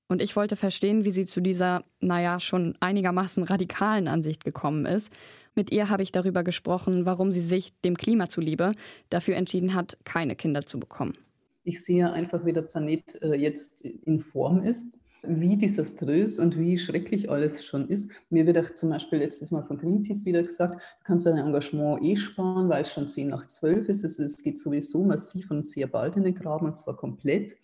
Und 0.07 0.21
ich 0.21 0.35
wollte 0.35 0.55
verstehen, 0.55 1.05
wie 1.05 1.11
sie 1.11 1.25
zu 1.25 1.41
dieser, 1.41 1.83
naja, 1.99 2.39
schon 2.39 2.75
einigermaßen 2.79 3.43
radikalen 3.43 4.07
Ansicht 4.07 4.43
gekommen 4.43 4.85
ist. 4.85 5.09
Mit 5.55 5.71
ihr 5.71 5.89
habe 5.89 6.03
ich 6.03 6.11
darüber 6.11 6.43
gesprochen, 6.43 7.05
warum 7.05 7.31
sie 7.31 7.41
sich 7.41 7.73
dem 7.83 7.97
Klima 7.97 8.29
zuliebe 8.29 8.73
dafür 9.09 9.35
entschieden 9.35 9.73
hat, 9.73 9.97
keine 10.03 10.35
Kinder 10.35 10.65
zu 10.65 10.79
bekommen. 10.79 11.17
Ich 11.63 11.83
sehe 11.83 12.11
einfach, 12.11 12.45
wie 12.45 12.53
der 12.53 12.63
Planet 12.63 13.21
äh, 13.21 13.35
jetzt 13.35 13.81
in 13.81 14.19
Form 14.19 14.63
ist 14.63 14.97
wie 15.23 15.55
desaströs 15.55 16.39
und 16.39 16.57
wie 16.57 16.77
schrecklich 16.77 17.29
alles 17.29 17.63
schon 17.63 17.87
ist. 17.87 18.09
Mir 18.29 18.45
wird 18.47 18.57
auch 18.57 18.73
zum 18.75 18.89
Beispiel 18.89 19.19
letztes 19.19 19.51
Mal 19.51 19.63
von 19.63 19.77
Greenpeace 19.77 20.25
wieder 20.25 20.41
gesagt, 20.41 20.75
du 20.75 21.03
kannst 21.03 21.25
dein 21.25 21.37
Engagement 21.37 22.03
eh 22.03 22.15
sparen, 22.15 22.69
weil 22.69 22.81
es 22.81 22.91
schon 22.91 23.07
10 23.07 23.27
nach 23.27 23.47
12 23.47 23.89
ist. 23.89 24.03
Es, 24.03 24.41
geht 24.41 24.57
sowieso 24.57 25.03
massiv 25.03 25.51
und 25.51 25.67
sehr 25.67 25.87
bald 25.87 26.15
in 26.15 26.23
den 26.23 26.35
Graben 26.35 26.65
und 26.65 26.77
zwar 26.77 26.97
komplett. 26.97 27.55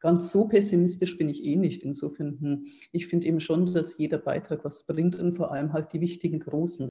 Ganz 0.00 0.32
so 0.32 0.48
pessimistisch 0.48 1.18
bin 1.18 1.28
ich 1.28 1.44
eh 1.44 1.56
nicht. 1.56 1.82
Insofern, 1.82 2.38
hm, 2.40 2.66
ich 2.90 3.06
finde 3.08 3.26
eben 3.26 3.40
schon, 3.40 3.66
dass 3.66 3.98
jeder 3.98 4.18
Beitrag 4.18 4.64
was 4.64 4.86
bringt 4.86 5.16
und 5.16 5.36
vor 5.36 5.52
allem 5.52 5.74
halt 5.74 5.92
die 5.92 6.00
wichtigen 6.00 6.40
Großen. 6.40 6.88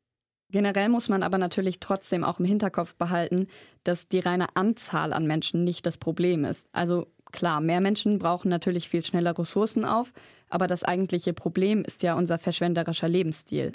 Generell 0.52 0.90
muss 0.90 1.10
man 1.10 1.22
aber 1.22 1.38
natürlich 1.38 1.80
trotzdem 1.80 2.24
auch 2.24 2.40
im 2.40 2.46
Hinterkopf 2.46 2.96
behalten, 2.96 3.48
dass 3.84 4.08
die 4.08 4.20
reine 4.20 4.56
Anzahl 4.56 5.14
an 5.14 5.28
Menschen 5.28 5.64
nicht 5.64 5.86
das 5.86 5.98
Problem 5.98 6.44
ist. 6.44 6.68
Also 6.72 7.08
klar, 7.32 7.62
mehr 7.62 7.82
Menschen 7.82 8.18
brauchen 8.18 8.50
natürlich 8.50 8.90
viel 8.90 9.04
schneller 9.04 9.38
Ressourcen 9.38 9.86
auf, 9.86 10.12
aber 10.50 10.66
das 10.66 10.84
eigentliche 10.84 11.34
Problem 11.34 11.84
ist 11.86 12.02
ja 12.02 12.16
unser 12.16 12.40
verschwenderischer 12.40 13.08
Lebensstil. 13.08 13.74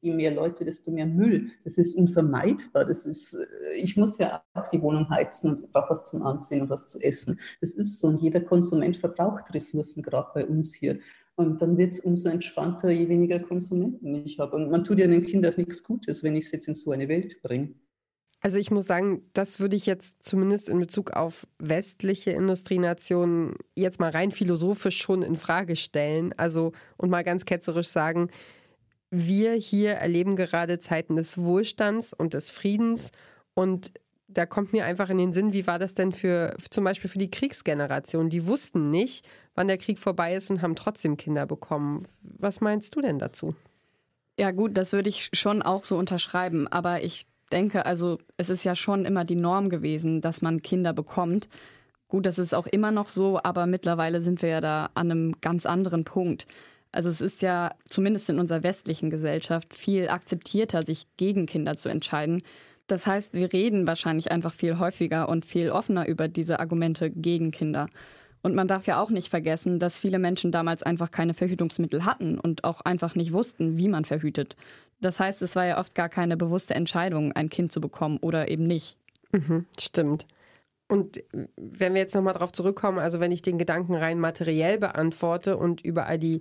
Je 0.00 0.12
mehr 0.12 0.32
Leute, 0.32 0.64
desto 0.64 0.90
mehr 0.90 1.06
Müll. 1.06 1.50
Das 1.64 1.76
ist 1.76 1.96
unvermeidbar. 1.96 2.84
Das 2.84 3.04
ist, 3.04 3.34
äh, 3.34 3.74
ich 3.80 3.96
muss 3.96 4.18
ja 4.18 4.42
auch 4.54 4.68
die 4.68 4.80
Wohnung 4.80 5.10
heizen 5.10 5.50
und 5.50 5.72
brauche 5.72 5.90
was 5.90 6.04
zum 6.04 6.22
Anziehen 6.22 6.62
und 6.62 6.70
was 6.70 6.86
zu 6.86 7.00
essen. 7.00 7.40
Das 7.60 7.74
ist 7.74 7.98
so. 7.98 8.06
Und 8.06 8.22
jeder 8.22 8.40
Konsument 8.40 8.96
verbraucht 8.96 9.52
Ressourcen, 9.52 10.02
gerade 10.04 10.30
bei 10.34 10.46
uns 10.46 10.72
hier. 10.72 11.00
Und 11.38 11.62
dann 11.62 11.78
wird 11.78 11.92
es 11.92 12.00
umso 12.00 12.28
entspannter, 12.28 12.90
je 12.90 13.08
weniger 13.08 13.38
Konsumenten 13.38 14.12
ich 14.26 14.40
habe. 14.40 14.56
Und 14.56 14.72
man 14.72 14.82
tut 14.82 14.98
ja 14.98 15.06
den 15.06 15.22
Kindern 15.22 15.54
nichts 15.56 15.84
Gutes, 15.84 16.24
wenn 16.24 16.34
ich 16.34 16.46
es 16.46 16.50
jetzt 16.50 16.66
in 16.66 16.74
so 16.74 16.90
eine 16.90 17.08
Welt 17.08 17.40
bringe. 17.42 17.74
Also 18.40 18.58
ich 18.58 18.72
muss 18.72 18.88
sagen, 18.88 19.22
das 19.34 19.60
würde 19.60 19.76
ich 19.76 19.86
jetzt 19.86 20.20
zumindest 20.20 20.68
in 20.68 20.80
Bezug 20.80 21.12
auf 21.12 21.46
westliche 21.60 22.32
Industrienationen 22.32 23.54
jetzt 23.76 24.00
mal 24.00 24.10
rein 24.10 24.32
philosophisch 24.32 24.98
schon 24.98 25.22
in 25.22 25.36
Frage 25.36 25.76
stellen. 25.76 26.34
Also 26.36 26.72
und 26.96 27.08
mal 27.08 27.22
ganz 27.22 27.44
ketzerisch 27.44 27.88
sagen, 27.88 28.30
wir 29.12 29.52
hier 29.52 29.92
erleben 29.92 30.34
gerade 30.34 30.80
Zeiten 30.80 31.14
des 31.14 31.38
Wohlstands 31.38 32.12
und 32.12 32.34
des 32.34 32.50
Friedens 32.50 33.12
und 33.54 33.92
da 34.28 34.44
kommt 34.44 34.72
mir 34.72 34.84
einfach 34.84 35.08
in 35.08 35.18
den 35.18 35.32
Sinn, 35.32 35.52
wie 35.52 35.66
war 35.66 35.78
das 35.78 35.94
denn 35.94 36.12
für 36.12 36.54
zum 36.70 36.84
Beispiel 36.84 37.10
für 37.10 37.18
die 37.18 37.30
Kriegsgeneration? 37.30 38.28
Die 38.28 38.46
wussten 38.46 38.90
nicht, 38.90 39.26
wann 39.54 39.68
der 39.68 39.78
Krieg 39.78 39.98
vorbei 39.98 40.34
ist 40.34 40.50
und 40.50 40.60
haben 40.60 40.76
trotzdem 40.76 41.16
Kinder 41.16 41.46
bekommen. 41.46 42.06
Was 42.22 42.60
meinst 42.60 42.94
du 42.94 43.00
denn 43.00 43.18
dazu? 43.18 43.54
Ja 44.38 44.50
gut, 44.50 44.76
das 44.76 44.92
würde 44.92 45.08
ich 45.08 45.30
schon 45.32 45.62
auch 45.62 45.84
so 45.84 45.96
unterschreiben. 45.96 46.68
Aber 46.68 47.02
ich 47.02 47.26
denke, 47.50 47.86
also 47.86 48.18
es 48.36 48.50
ist 48.50 48.64
ja 48.64 48.76
schon 48.76 49.06
immer 49.06 49.24
die 49.24 49.34
Norm 49.34 49.70
gewesen, 49.70 50.20
dass 50.20 50.42
man 50.42 50.62
Kinder 50.62 50.92
bekommt. 50.92 51.48
Gut, 52.06 52.26
das 52.26 52.38
ist 52.38 52.54
auch 52.54 52.66
immer 52.66 52.90
noch 52.90 53.08
so, 53.08 53.40
aber 53.42 53.66
mittlerweile 53.66 54.20
sind 54.20 54.42
wir 54.42 54.50
ja 54.50 54.60
da 54.60 54.90
an 54.94 55.10
einem 55.10 55.40
ganz 55.40 55.66
anderen 55.66 56.04
Punkt. 56.04 56.46
Also 56.92 57.08
es 57.08 57.20
ist 57.20 57.42
ja 57.42 57.70
zumindest 57.88 58.28
in 58.30 58.38
unserer 58.38 58.62
westlichen 58.62 59.10
Gesellschaft 59.10 59.74
viel 59.74 60.08
akzeptierter, 60.08 60.82
sich 60.82 61.06
gegen 61.16 61.46
Kinder 61.46 61.76
zu 61.76 61.88
entscheiden. 61.88 62.42
Das 62.88 63.06
heißt, 63.06 63.34
wir 63.34 63.52
reden 63.52 63.86
wahrscheinlich 63.86 64.32
einfach 64.32 64.52
viel 64.52 64.78
häufiger 64.78 65.28
und 65.28 65.44
viel 65.44 65.70
offener 65.70 66.08
über 66.08 66.26
diese 66.26 66.58
Argumente 66.58 67.10
gegen 67.10 67.52
Kinder. 67.52 67.88
Und 68.42 68.54
man 68.54 68.66
darf 68.66 68.86
ja 68.86 69.00
auch 69.00 69.10
nicht 69.10 69.28
vergessen, 69.28 69.78
dass 69.78 70.00
viele 70.00 70.18
Menschen 70.18 70.52
damals 70.52 70.82
einfach 70.82 71.10
keine 71.10 71.34
Verhütungsmittel 71.34 72.04
hatten 72.04 72.38
und 72.38 72.64
auch 72.64 72.80
einfach 72.80 73.14
nicht 73.14 73.32
wussten, 73.32 73.78
wie 73.78 73.88
man 73.88 74.04
verhütet. 74.04 74.56
Das 75.00 75.20
heißt, 75.20 75.42
es 75.42 75.54
war 75.54 75.66
ja 75.66 75.78
oft 75.78 75.94
gar 75.94 76.08
keine 76.08 76.36
bewusste 76.36 76.74
Entscheidung, 76.74 77.32
ein 77.32 77.50
Kind 77.50 77.72
zu 77.72 77.80
bekommen 77.80 78.18
oder 78.18 78.48
eben 78.48 78.66
nicht. 78.66 78.96
Mhm, 79.32 79.66
stimmt. 79.78 80.26
Und 80.88 81.22
wenn 81.56 81.92
wir 81.92 82.00
jetzt 82.00 82.14
nochmal 82.14 82.34
drauf 82.34 82.52
zurückkommen, 82.52 82.98
also 82.98 83.20
wenn 83.20 83.32
ich 83.32 83.42
den 83.42 83.58
Gedanken 83.58 83.94
rein 83.94 84.18
materiell 84.18 84.78
beantworte 84.78 85.58
und 85.58 85.82
über 85.82 86.06
all 86.06 86.18
die 86.18 86.40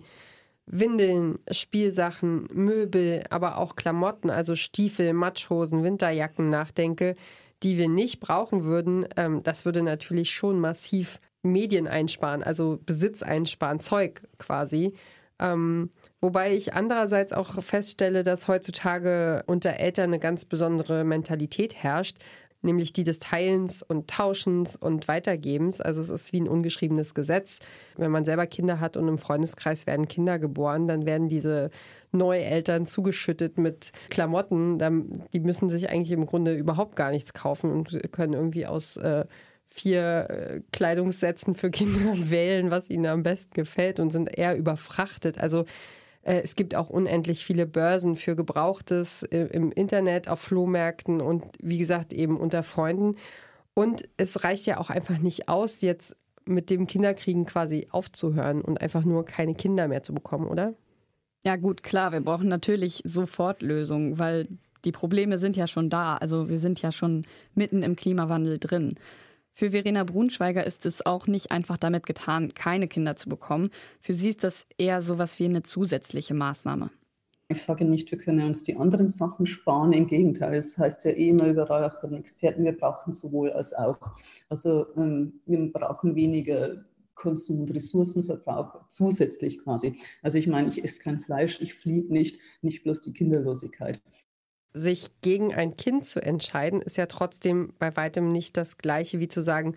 Windeln, 0.67 1.39
Spielsachen, 1.49 2.47
Möbel, 2.53 3.23
aber 3.29 3.57
auch 3.57 3.75
Klamotten, 3.75 4.29
also 4.29 4.55
Stiefel, 4.55 5.13
Matschhosen, 5.13 5.83
Winterjacken 5.83 6.49
nachdenke, 6.49 7.15
die 7.63 7.77
wir 7.77 7.89
nicht 7.89 8.19
brauchen 8.19 8.65
würden, 8.65 9.07
ähm, 9.15 9.41
das 9.43 9.65
würde 9.65 9.81
natürlich 9.81 10.31
schon 10.31 10.59
massiv 10.59 11.19
Medien 11.41 11.87
einsparen, 11.87 12.43
also 12.43 12.79
Besitz 12.85 13.23
einsparen, 13.23 13.79
Zeug 13.79 14.21
quasi. 14.37 14.93
Ähm, 15.39 15.91
wobei 16.19 16.53
ich 16.53 16.73
andererseits 16.73 17.31
auch 17.31 17.61
feststelle, 17.63 18.23
dass 18.23 18.47
heutzutage 18.47 19.43
unter 19.45 19.77
Eltern 19.77 20.05
eine 20.05 20.19
ganz 20.19 20.45
besondere 20.45 21.03
Mentalität 21.03 21.75
herrscht 21.75 22.17
nämlich 22.67 22.93
die 22.93 23.03
des 23.03 23.17
Teilens 23.17 23.81
und 23.81 24.07
Tauschens 24.07 24.75
und 24.75 25.07
Weitergebens. 25.07 25.81
Also 25.81 26.01
es 26.01 26.11
ist 26.11 26.33
wie 26.33 26.41
ein 26.41 26.47
ungeschriebenes 26.47 27.15
Gesetz. 27.15 27.59
Wenn 27.95 28.11
man 28.11 28.25
selber 28.25 28.45
Kinder 28.45 28.79
hat 28.79 28.95
und 28.95 29.07
im 29.07 29.17
Freundeskreis 29.17 29.87
werden 29.87 30.07
Kinder 30.07 30.37
geboren, 30.37 30.87
dann 30.87 31.07
werden 31.07 31.27
diese 31.27 31.69
Neueltern 32.11 32.85
zugeschüttet 32.85 33.57
mit 33.57 33.91
Klamotten. 34.09 34.77
Die 35.33 35.39
müssen 35.39 35.69
sich 35.71 35.89
eigentlich 35.89 36.11
im 36.11 36.25
Grunde 36.27 36.55
überhaupt 36.55 36.95
gar 36.95 37.11
nichts 37.11 37.33
kaufen 37.33 37.71
und 37.71 37.99
können 38.11 38.33
irgendwie 38.33 38.67
aus 38.67 38.97
äh, 38.97 39.25
vier 39.69 40.27
äh, 40.29 40.61
Kleidungssätzen 40.71 41.55
für 41.55 41.71
Kinder 41.71 42.13
wählen, 42.29 42.71
was 42.71 42.89
ihnen 42.89 43.07
am 43.07 43.23
besten 43.23 43.53
gefällt 43.53 43.99
und 43.99 44.11
sind 44.11 44.37
eher 44.37 44.57
überfrachtet. 44.57 45.39
Also 45.39 45.65
es 46.35 46.55
gibt 46.55 46.75
auch 46.75 46.89
unendlich 46.89 47.45
viele 47.45 47.65
Börsen 47.65 48.17
für 48.17 48.35
Gebrauchtes 48.35 49.23
äh, 49.23 49.47
im 49.51 49.71
Internet, 49.71 50.27
auf 50.27 50.39
Flohmärkten 50.39 51.21
und 51.21 51.45
wie 51.61 51.77
gesagt 51.77 52.11
eben 52.11 52.37
unter 52.37 52.63
Freunden. 52.63 53.15
Und 53.73 54.09
es 54.17 54.43
reicht 54.43 54.65
ja 54.65 54.77
auch 54.79 54.89
einfach 54.89 55.19
nicht 55.19 55.47
aus, 55.47 55.81
jetzt 55.81 56.15
mit 56.45 56.69
dem 56.69 56.87
Kinderkriegen 56.87 57.45
quasi 57.45 57.87
aufzuhören 57.91 58.61
und 58.61 58.81
einfach 58.81 59.05
nur 59.05 59.23
keine 59.23 59.55
Kinder 59.55 59.87
mehr 59.87 60.03
zu 60.03 60.13
bekommen, 60.13 60.47
oder? 60.47 60.73
Ja 61.45 61.55
gut, 61.55 61.83
klar, 61.83 62.11
wir 62.11 62.21
brauchen 62.21 62.49
natürlich 62.49 63.01
sofort 63.05 63.61
Lösungen, 63.61 64.19
weil 64.19 64.47
die 64.83 64.91
Probleme 64.91 65.37
sind 65.37 65.55
ja 65.55 65.67
schon 65.67 65.89
da. 65.89 66.17
Also 66.17 66.49
wir 66.49 66.59
sind 66.59 66.81
ja 66.81 66.91
schon 66.91 67.25
mitten 67.55 67.83
im 67.83 67.95
Klimawandel 67.95 68.59
drin. 68.59 68.95
Für 69.59 69.71
Verena 69.71 70.03
Brunschweiger 70.03 70.63
ist 70.67 70.85
es 70.85 71.03
auch 71.03 71.25
nicht 71.25 71.49
einfach 71.49 71.77
damit 71.77 72.05
getan, 72.05 72.53
keine 72.53 72.87
Kinder 72.87 73.15
zu 73.15 73.27
bekommen. 73.27 73.71
Für 73.99 74.13
sie 74.13 74.29
ist 74.29 74.43
das 74.43 74.67
eher 74.77 75.01
so 75.01 75.17
was 75.17 75.39
wie 75.39 75.45
eine 75.45 75.63
zusätzliche 75.63 76.35
Maßnahme. 76.35 76.91
Ich 77.49 77.63
sage 77.63 77.83
nicht, 77.83 78.11
wir 78.11 78.19
können 78.19 78.45
uns 78.45 78.61
die 78.61 78.77
anderen 78.77 79.09
Sachen 79.09 79.47
sparen. 79.47 79.93
Im 79.93 80.05
Gegenteil, 80.05 80.53
es 80.53 80.77
heißt 80.77 81.05
ja 81.05 81.11
eh 81.11 81.29
immer 81.29 81.47
überall 81.47 81.85
auch 81.85 81.99
den 82.01 82.13
Experten, 82.13 82.65
wir 82.65 82.77
brauchen 82.77 83.11
sowohl 83.11 83.51
als 83.51 83.73
auch. 83.73 83.97
Also 84.47 84.95
ähm, 84.95 85.41
wir 85.47 85.73
brauchen 85.73 86.13
weniger 86.13 86.85
Konsum- 87.15 87.61
und 87.61 87.73
Ressourcenverbrauch 87.73 88.87
zusätzlich 88.89 89.57
quasi. 89.63 89.95
Also 90.21 90.37
ich 90.37 90.45
meine, 90.45 90.67
ich 90.67 90.83
esse 90.83 91.01
kein 91.01 91.21
Fleisch, 91.21 91.61
ich 91.61 91.73
fliege 91.73 92.13
nicht, 92.13 92.39
nicht 92.61 92.83
bloß 92.83 93.01
die 93.01 93.13
Kinderlosigkeit 93.13 94.03
sich 94.77 95.09
gegen 95.21 95.53
ein 95.53 95.75
Kind 95.77 96.05
zu 96.05 96.21
entscheiden, 96.21 96.81
ist 96.81 96.97
ja 96.97 97.05
trotzdem 97.05 97.73
bei 97.79 97.95
weitem 97.95 98.31
nicht 98.31 98.57
das 98.57 98.77
gleiche 98.77 99.19
wie 99.19 99.27
zu 99.27 99.41
sagen, 99.41 99.75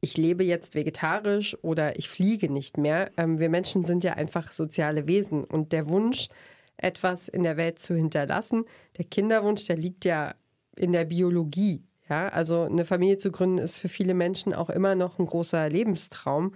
ich 0.00 0.16
lebe 0.16 0.42
jetzt 0.42 0.74
vegetarisch 0.74 1.56
oder 1.62 1.96
ich 1.96 2.08
fliege 2.08 2.52
nicht 2.52 2.76
mehr. 2.76 3.12
Ähm, 3.16 3.38
wir 3.38 3.48
Menschen 3.48 3.84
sind 3.84 4.02
ja 4.02 4.14
einfach 4.14 4.50
soziale 4.50 5.06
Wesen 5.06 5.44
und 5.44 5.72
der 5.72 5.88
Wunsch, 5.88 6.28
etwas 6.76 7.28
in 7.28 7.44
der 7.44 7.56
Welt 7.56 7.78
zu 7.78 7.94
hinterlassen, 7.94 8.64
der 8.98 9.04
Kinderwunsch, 9.04 9.66
der 9.66 9.76
liegt 9.76 10.04
ja 10.04 10.34
in 10.76 10.92
der 10.92 11.04
Biologie. 11.04 11.84
Ja, 12.08 12.28
also 12.28 12.62
eine 12.62 12.84
Familie 12.84 13.18
zu 13.18 13.30
gründen 13.30 13.58
ist 13.58 13.78
für 13.78 13.88
viele 13.88 14.14
Menschen 14.14 14.52
auch 14.52 14.68
immer 14.68 14.94
noch 14.96 15.18
ein 15.18 15.26
großer 15.26 15.68
Lebenstraum. 15.68 16.54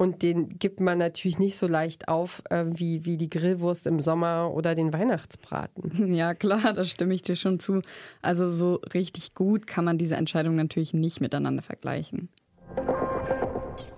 Und 0.00 0.22
den 0.22 0.58
gibt 0.58 0.80
man 0.80 0.96
natürlich 0.96 1.38
nicht 1.38 1.58
so 1.58 1.66
leicht 1.66 2.08
auf 2.08 2.42
äh, 2.48 2.64
wie, 2.66 3.04
wie 3.04 3.18
die 3.18 3.28
Grillwurst 3.28 3.86
im 3.86 4.00
Sommer 4.00 4.50
oder 4.50 4.74
den 4.74 4.94
Weihnachtsbraten. 4.94 6.14
Ja, 6.20 6.32
klar, 6.32 6.72
da 6.72 6.86
stimme 6.86 7.12
ich 7.12 7.20
dir 7.20 7.36
schon 7.36 7.60
zu. 7.60 7.82
Also 8.22 8.48
so 8.48 8.80
richtig 8.94 9.34
gut 9.34 9.66
kann 9.66 9.84
man 9.84 9.98
diese 9.98 10.16
Entscheidung 10.16 10.56
natürlich 10.56 10.94
nicht 10.94 11.20
miteinander 11.20 11.62
vergleichen. 11.62 12.30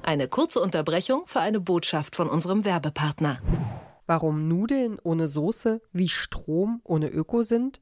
Eine 0.02 0.26
kurze 0.26 0.58
Unterbrechung 0.60 1.22
für 1.26 1.38
eine 1.38 1.60
Botschaft 1.60 2.16
von 2.16 2.28
unserem 2.28 2.64
Werbepartner. 2.64 3.38
Warum 4.08 4.48
Nudeln 4.48 4.98
ohne 5.04 5.28
Soße 5.28 5.80
wie 5.92 6.08
Strom 6.08 6.80
ohne 6.82 7.10
Öko 7.10 7.44
sind? 7.44 7.80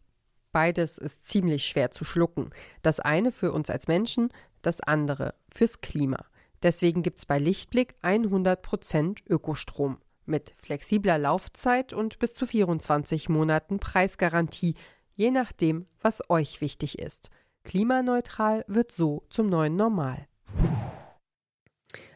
Beides 0.53 0.99
ist 0.99 1.25
ziemlich 1.25 1.65
schwer 1.65 1.91
zu 1.91 2.05
schlucken. 2.05 2.51
Das 2.83 3.01
eine 3.01 3.33
für 3.33 3.53
uns 3.53 3.71
als 3.71 3.89
Menschen, 3.89 4.29
das 4.61 4.83
andere 4.83 5.33
fürs 5.51 5.81
Klima. 5.81 6.27
Deswegen 6.63 7.03
gibt 7.03 7.19
es 7.19 7.27
bei 7.27 7.39
Lichtblick 7.39 7.95
100% 8.03 9.21
Ökostrom 9.29 9.99
mit 10.27 10.55
flexibler 10.63 11.19
Laufzeit 11.19 11.93
und 11.93 12.19
bis 12.19 12.35
zu 12.35 12.47
24 12.47 13.29
Monaten 13.29 13.79
Preisgarantie, 13.79 14.75
je 15.15 15.31
nachdem, 15.31 15.87
was 16.01 16.29
euch 16.31 16.61
wichtig 16.61 16.99
ist. 16.99 17.31
Klimaneutral 17.65 18.65
wird 18.69 18.93
so 18.93 19.25
zum 19.29 19.49
neuen 19.49 19.77
Normal. 19.77 20.27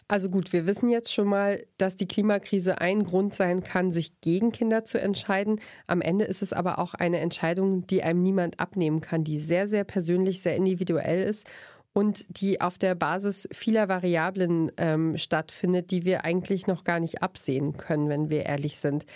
Also 0.07 0.29
gut, 0.29 0.53
wir 0.53 0.67
wissen 0.67 0.91
jetzt 0.91 1.13
schon 1.15 1.29
mal, 1.29 1.67
dass 1.79 1.97
die 1.97 2.07
Klimakrise 2.07 2.79
ein 2.79 3.05
Grund 3.05 3.33
sein 3.33 3.63
kann, 3.63 3.91
sich 3.91 4.21
gegen 4.21 4.53
Kinder 4.53 4.85
zu 4.85 5.01
entscheiden. 5.01 5.61
Am 5.87 6.03
Ende 6.03 6.27
ist 6.27 6.43
es 6.43 6.53
aber 6.53 6.79
auch 6.79 6.93
eine 6.93 7.21
Entscheidung, 7.21 7.87
die 7.87 8.03
einem 8.03 8.23
niemand 8.23 8.61
abnehmen 8.61 9.01
kann, 9.01 9.25
die 9.25 9.39
sehr, 9.39 9.67
sehr 9.67 9.85
persönlich, 9.85 10.43
sehr 10.43 10.57
individuell 10.57 11.23
ist 11.23 11.49
und 11.95 12.27
die 12.29 12.61
auf 12.61 12.77
der 12.77 12.95
Basis 12.95 13.49
vieler 13.53 13.89
Variablen 13.89 14.71
ähm, 14.77 15.17
stattfindet, 15.17 15.91
die 15.91 16.05
wir 16.05 16.25
eigentlich 16.25 16.67
noch 16.67 16.85
gar 16.85 17.01
nicht 17.01 17.23
absehen 17.23 17.77
können, 17.77 18.09
wenn 18.11 18.29
wir 18.29 18.45
ehrlich 18.45 18.77
sind. 18.77 19.07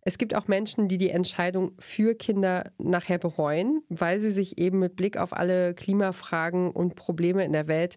Es 0.00 0.18
gibt 0.18 0.34
auch 0.34 0.48
Menschen, 0.48 0.88
die 0.88 0.98
die 0.98 1.10
Entscheidung 1.10 1.72
für 1.78 2.16
Kinder 2.16 2.72
nachher 2.78 3.18
bereuen, 3.18 3.82
weil 3.88 4.18
sie 4.18 4.32
sich 4.32 4.58
eben 4.58 4.80
mit 4.80 4.96
Blick 4.96 5.16
auf 5.16 5.32
alle 5.32 5.74
Klimafragen 5.74 6.72
und 6.72 6.96
Probleme 6.96 7.44
in 7.44 7.52
der 7.52 7.68
Welt 7.68 7.94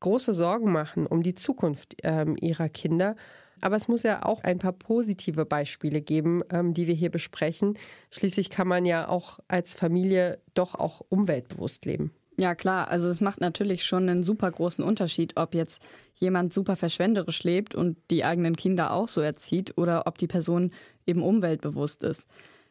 große 0.00 0.34
Sorgen 0.34 0.70
machen 0.70 1.06
um 1.06 1.22
die 1.22 1.34
Zukunft 1.34 1.96
ähm, 2.02 2.36
ihrer 2.40 2.68
Kinder. 2.68 3.16
Aber 3.60 3.76
es 3.76 3.88
muss 3.88 4.04
ja 4.04 4.24
auch 4.24 4.44
ein 4.44 4.58
paar 4.58 4.72
positive 4.72 5.44
Beispiele 5.44 6.00
geben, 6.00 6.42
ähm, 6.50 6.74
die 6.74 6.86
wir 6.86 6.94
hier 6.94 7.10
besprechen. 7.10 7.78
Schließlich 8.10 8.50
kann 8.50 8.68
man 8.68 8.84
ja 8.84 9.08
auch 9.08 9.40
als 9.48 9.74
Familie 9.74 10.40
doch 10.54 10.74
auch 10.74 11.00
umweltbewusst 11.08 11.84
leben. 11.84 12.12
Ja, 12.40 12.54
klar. 12.54 12.88
Also 12.88 13.08
es 13.08 13.20
macht 13.20 13.40
natürlich 13.40 13.84
schon 13.84 14.08
einen 14.08 14.22
super 14.22 14.48
großen 14.48 14.84
Unterschied, 14.84 15.36
ob 15.36 15.54
jetzt 15.54 15.82
jemand 16.14 16.52
super 16.52 16.76
verschwenderisch 16.76 17.42
lebt 17.42 17.74
und 17.74 17.96
die 18.12 18.24
eigenen 18.24 18.54
Kinder 18.54 18.92
auch 18.92 19.08
so 19.08 19.20
erzieht 19.20 19.76
oder 19.76 20.06
ob 20.06 20.18
die 20.18 20.28
Person 20.28 20.70
eben 21.04 21.22
umweltbewusst 21.22 22.04
ist. 22.04 22.26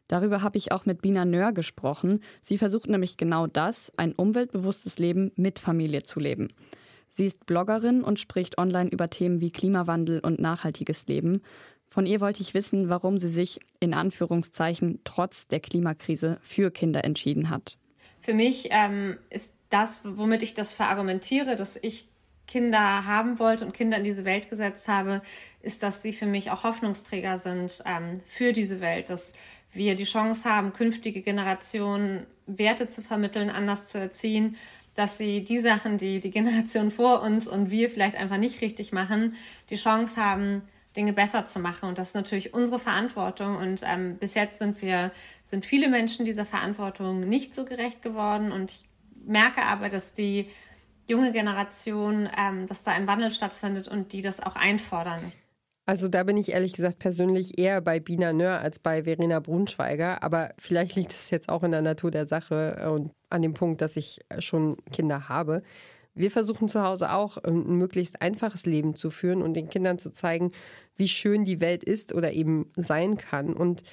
Darüber 0.07 0.41
habe 0.41 0.57
ich 0.57 0.71
auch 0.71 0.85
mit 0.85 1.01
Bina 1.01 1.25
Nör 1.25 1.51
gesprochen. 1.51 2.21
Sie 2.41 2.57
versucht 2.57 2.87
nämlich 2.87 3.17
genau 3.17 3.45
das, 3.45 3.91
ein 3.97 4.13
umweltbewusstes 4.13 4.99
Leben 4.99 5.33
mit 5.35 5.59
Familie 5.59 6.01
zu 6.03 6.21
leben. 6.21 6.47
Sie 7.09 7.25
ist 7.25 7.45
Bloggerin 7.45 8.03
und 8.03 8.19
spricht 8.19 8.57
online 8.57 8.89
über 8.89 9.09
Themen 9.09 9.41
wie 9.41 9.51
Klimawandel 9.51 10.21
und 10.21 10.39
nachhaltiges 10.39 11.07
Leben. 11.07 11.41
Von 11.89 12.05
ihr 12.05 12.21
wollte 12.21 12.41
ich 12.41 12.53
wissen, 12.53 12.87
warum 12.87 13.17
sie 13.17 13.27
sich 13.27 13.59
in 13.81 13.93
Anführungszeichen 13.93 15.01
trotz 15.03 15.47
der 15.47 15.59
Klimakrise 15.59 16.37
für 16.41 16.71
Kinder 16.71 17.03
entschieden 17.03 17.49
hat. 17.49 17.77
Für 18.21 18.33
mich 18.33 18.69
ähm, 18.71 19.17
ist 19.29 19.53
das, 19.69 20.01
womit 20.03 20.43
ich 20.43 20.53
das 20.53 20.73
verargumentiere, 20.73 21.55
dass 21.55 21.77
ich 21.81 22.07
Kinder 22.47 23.05
haben 23.05 23.39
wollte 23.39 23.65
und 23.65 23.73
Kinder 23.73 23.97
in 23.97 24.03
diese 24.03 24.23
Welt 24.23 24.49
gesetzt 24.49 24.87
habe, 24.87 25.21
ist, 25.61 25.83
dass 25.83 26.01
sie 26.01 26.13
für 26.13 26.25
mich 26.25 26.49
auch 26.49 26.63
Hoffnungsträger 26.63 27.37
sind 27.37 27.83
ähm, 27.85 28.21
für 28.25 28.53
diese 28.53 28.79
Welt, 28.79 29.09
dass 29.09 29.33
wir 29.73 29.95
die 29.95 30.05
Chance 30.05 30.49
haben, 30.49 30.73
künftige 30.73 31.21
Generationen 31.21 32.25
Werte 32.45 32.87
zu 32.87 33.01
vermitteln, 33.01 33.49
anders 33.49 33.87
zu 33.87 33.97
erziehen, 33.97 34.55
dass 34.95 35.17
sie 35.17 35.43
die 35.43 35.59
Sachen, 35.59 35.97
die 35.97 36.19
die 36.19 36.31
Generation 36.31 36.89
vor 36.89 37.21
uns 37.21 37.47
und 37.47 37.69
wir 37.69 37.89
vielleicht 37.89 38.15
einfach 38.15 38.37
nicht 38.37 38.61
richtig 38.61 38.93
machen, 38.93 39.35
die 39.69 39.75
Chance 39.75 40.23
haben, 40.23 40.63
Dinge 40.95 41.13
besser 41.13 41.45
zu 41.45 41.59
machen. 41.59 41.87
Und 41.87 41.99
das 41.99 42.09
ist 42.09 42.15
natürlich 42.15 42.53
unsere 42.55 42.79
Verantwortung. 42.79 43.57
Und 43.57 43.81
ähm, 43.85 44.17
bis 44.17 44.33
jetzt 44.33 44.57
sind 44.57 44.81
wir, 44.81 45.11
sind 45.43 45.65
viele 45.65 45.89
Menschen 45.89 46.25
dieser 46.25 46.45
Verantwortung 46.45 47.21
nicht 47.29 47.53
so 47.53 47.65
gerecht 47.65 48.01
geworden. 48.01 48.51
Und 48.51 48.71
ich 48.71 48.85
merke 49.27 49.63
aber, 49.63 49.89
dass 49.89 50.13
die 50.13 50.49
junge 51.07 51.31
Generation, 51.31 52.29
ähm, 52.37 52.67
dass 52.67 52.83
da 52.83 52.91
ein 52.91 53.07
Wandel 53.07 53.31
stattfindet 53.31 53.87
und 53.87 54.13
die 54.13 54.21
das 54.21 54.41
auch 54.41 54.55
einfordern. 54.55 55.21
Also 55.85 56.09
da 56.09 56.23
bin 56.23 56.35
ich 56.35 56.51
ehrlich 56.51 56.73
gesagt 56.73 56.99
persönlich 56.99 57.57
eher 57.57 57.79
bei 57.79 58.01
Bina 58.01 58.33
Nör 58.33 58.59
als 58.59 58.77
bei 58.77 59.05
Verena 59.05 59.39
Brunschweiger. 59.39 60.21
Aber 60.21 60.53
vielleicht 60.59 60.97
liegt 60.97 61.13
es 61.13 61.29
jetzt 61.29 61.47
auch 61.47 61.63
in 61.63 61.71
der 61.71 61.81
Natur 61.81 62.11
der 62.11 62.25
Sache 62.25 62.91
und 62.93 63.11
an 63.29 63.41
dem 63.41 63.53
Punkt, 63.53 63.81
dass 63.81 63.95
ich 63.95 64.19
schon 64.39 64.75
Kinder 64.91 65.29
habe. 65.29 65.63
Wir 66.13 66.29
versuchen 66.29 66.67
zu 66.67 66.83
Hause 66.83 67.13
auch 67.13 67.37
ein 67.37 67.77
möglichst 67.77 68.21
einfaches 68.21 68.65
Leben 68.65 68.95
zu 68.95 69.09
führen 69.09 69.41
und 69.41 69.53
den 69.53 69.69
Kindern 69.69 69.97
zu 69.97 70.11
zeigen, 70.11 70.51
wie 70.97 71.07
schön 71.07 71.45
die 71.45 71.61
Welt 71.61 71.85
ist 71.85 72.13
oder 72.13 72.33
eben 72.33 72.69
sein 72.75 73.15
kann. 73.15 73.53
Und 73.53 73.83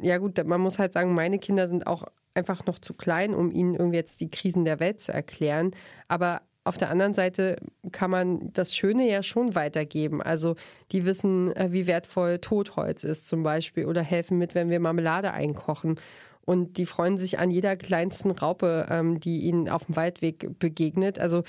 ja 0.00 0.16
gut, 0.16 0.42
man 0.46 0.62
muss 0.62 0.78
halt 0.78 0.94
sagen, 0.94 1.12
meine 1.12 1.38
Kinder 1.38 1.68
sind 1.68 1.86
auch 1.86 2.04
einfach 2.34 2.66
noch 2.66 2.78
zu 2.78 2.94
klein, 2.94 3.34
um 3.34 3.50
ihnen 3.50 3.74
irgendwie 3.74 3.96
jetzt 3.96 4.20
die 4.20 4.30
Krisen 4.30 4.64
der 4.64 4.80
Welt 4.80 5.00
zu 5.00 5.12
erklären. 5.12 5.70
Aber 6.08 6.42
auf 6.64 6.78
der 6.78 6.90
anderen 6.90 7.12
Seite 7.12 7.56
kann 7.92 8.10
man 8.10 8.52
das 8.52 8.74
Schöne 8.74 9.08
ja 9.08 9.22
schon 9.22 9.54
weitergeben. 9.54 10.22
Also 10.22 10.56
die 10.92 11.04
wissen, 11.04 11.54
äh, 11.54 11.68
wie 11.72 11.86
wertvoll 11.86 12.38
Totholz 12.38 13.04
ist 13.04 13.26
zum 13.26 13.42
Beispiel 13.42 13.84
oder 13.84 14.02
helfen 14.02 14.38
mit, 14.38 14.54
wenn 14.54 14.70
wir 14.70 14.80
Marmelade 14.80 15.32
einkochen. 15.32 16.00
Und 16.40 16.78
die 16.78 16.86
freuen 16.86 17.16
sich 17.16 17.38
an 17.38 17.50
jeder 17.50 17.76
kleinsten 17.76 18.30
Raupe, 18.30 18.86
ähm, 18.90 19.20
die 19.20 19.42
ihnen 19.42 19.68
auf 19.68 19.86
dem 19.86 19.96
Waldweg 19.96 20.58
begegnet. 20.58 21.18
Also 21.18 21.42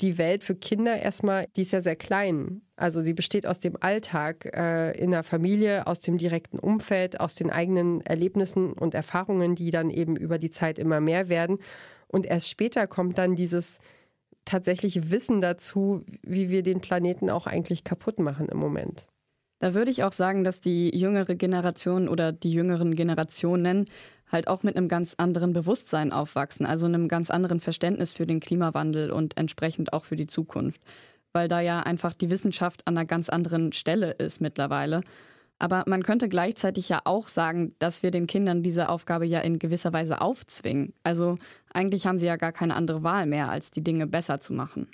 die 0.00 0.18
Welt 0.18 0.44
für 0.44 0.54
Kinder 0.54 1.00
erstmal, 1.00 1.46
die 1.56 1.62
ist 1.62 1.72
ja 1.72 1.80
sehr 1.80 1.96
klein. 1.96 2.62
Also 2.76 3.00
sie 3.00 3.14
besteht 3.14 3.46
aus 3.46 3.58
dem 3.58 3.76
Alltag 3.80 4.50
äh, 4.54 4.92
in 4.98 5.10
der 5.10 5.22
Familie, 5.22 5.86
aus 5.86 6.00
dem 6.00 6.18
direkten 6.18 6.58
Umfeld, 6.58 7.20
aus 7.20 7.34
den 7.34 7.50
eigenen 7.50 8.02
Erlebnissen 8.02 8.72
und 8.72 8.94
Erfahrungen, 8.94 9.54
die 9.54 9.70
dann 9.70 9.88
eben 9.88 10.14
über 10.14 10.38
die 10.38 10.50
Zeit 10.50 10.78
immer 10.78 11.00
mehr 11.00 11.30
werden. 11.30 11.58
Und 12.06 12.26
erst 12.26 12.50
später 12.50 12.86
kommt 12.86 13.16
dann 13.16 13.34
dieses 13.34 13.78
tatsächliche 14.44 15.10
Wissen 15.10 15.40
dazu, 15.40 16.04
wie 16.22 16.50
wir 16.50 16.62
den 16.62 16.80
Planeten 16.80 17.30
auch 17.30 17.46
eigentlich 17.46 17.82
kaputt 17.82 18.18
machen 18.18 18.48
im 18.48 18.58
Moment. 18.58 19.06
Da 19.58 19.72
würde 19.72 19.90
ich 19.90 20.04
auch 20.04 20.12
sagen, 20.12 20.44
dass 20.44 20.60
die 20.60 20.94
jüngere 20.94 21.34
Generation 21.34 22.08
oder 22.08 22.30
die 22.30 22.52
jüngeren 22.52 22.94
Generationen 22.94 23.86
halt 24.30 24.48
auch 24.48 24.62
mit 24.62 24.76
einem 24.76 24.88
ganz 24.88 25.14
anderen 25.16 25.52
Bewusstsein 25.52 26.12
aufwachsen, 26.12 26.66
also 26.66 26.86
einem 26.86 27.08
ganz 27.08 27.30
anderen 27.30 27.60
Verständnis 27.60 28.12
für 28.12 28.26
den 28.26 28.40
Klimawandel 28.40 29.10
und 29.10 29.36
entsprechend 29.38 29.92
auch 29.92 30.04
für 30.04 30.16
die 30.16 30.26
Zukunft, 30.26 30.82
weil 31.36 31.48
da 31.48 31.60
ja 31.60 31.80
einfach 31.80 32.14
die 32.14 32.30
Wissenschaft 32.30 32.86
an 32.86 32.96
einer 32.96 33.04
ganz 33.04 33.28
anderen 33.28 33.72
Stelle 33.72 34.12
ist 34.12 34.40
mittlerweile. 34.40 35.02
Aber 35.58 35.84
man 35.86 36.02
könnte 36.02 36.30
gleichzeitig 36.30 36.88
ja 36.88 37.02
auch 37.04 37.28
sagen, 37.28 37.74
dass 37.78 38.02
wir 38.02 38.10
den 38.10 38.26
Kindern 38.26 38.62
diese 38.62 38.88
Aufgabe 38.88 39.26
ja 39.26 39.40
in 39.40 39.58
gewisser 39.58 39.92
Weise 39.92 40.22
aufzwingen. 40.22 40.94
Also 41.02 41.34
eigentlich 41.74 42.06
haben 42.06 42.18
sie 42.18 42.24
ja 42.24 42.36
gar 42.36 42.52
keine 42.52 42.74
andere 42.74 43.02
Wahl 43.02 43.26
mehr, 43.26 43.50
als 43.50 43.70
die 43.70 43.84
Dinge 43.84 44.06
besser 44.06 44.40
zu 44.40 44.54
machen. 44.54 44.88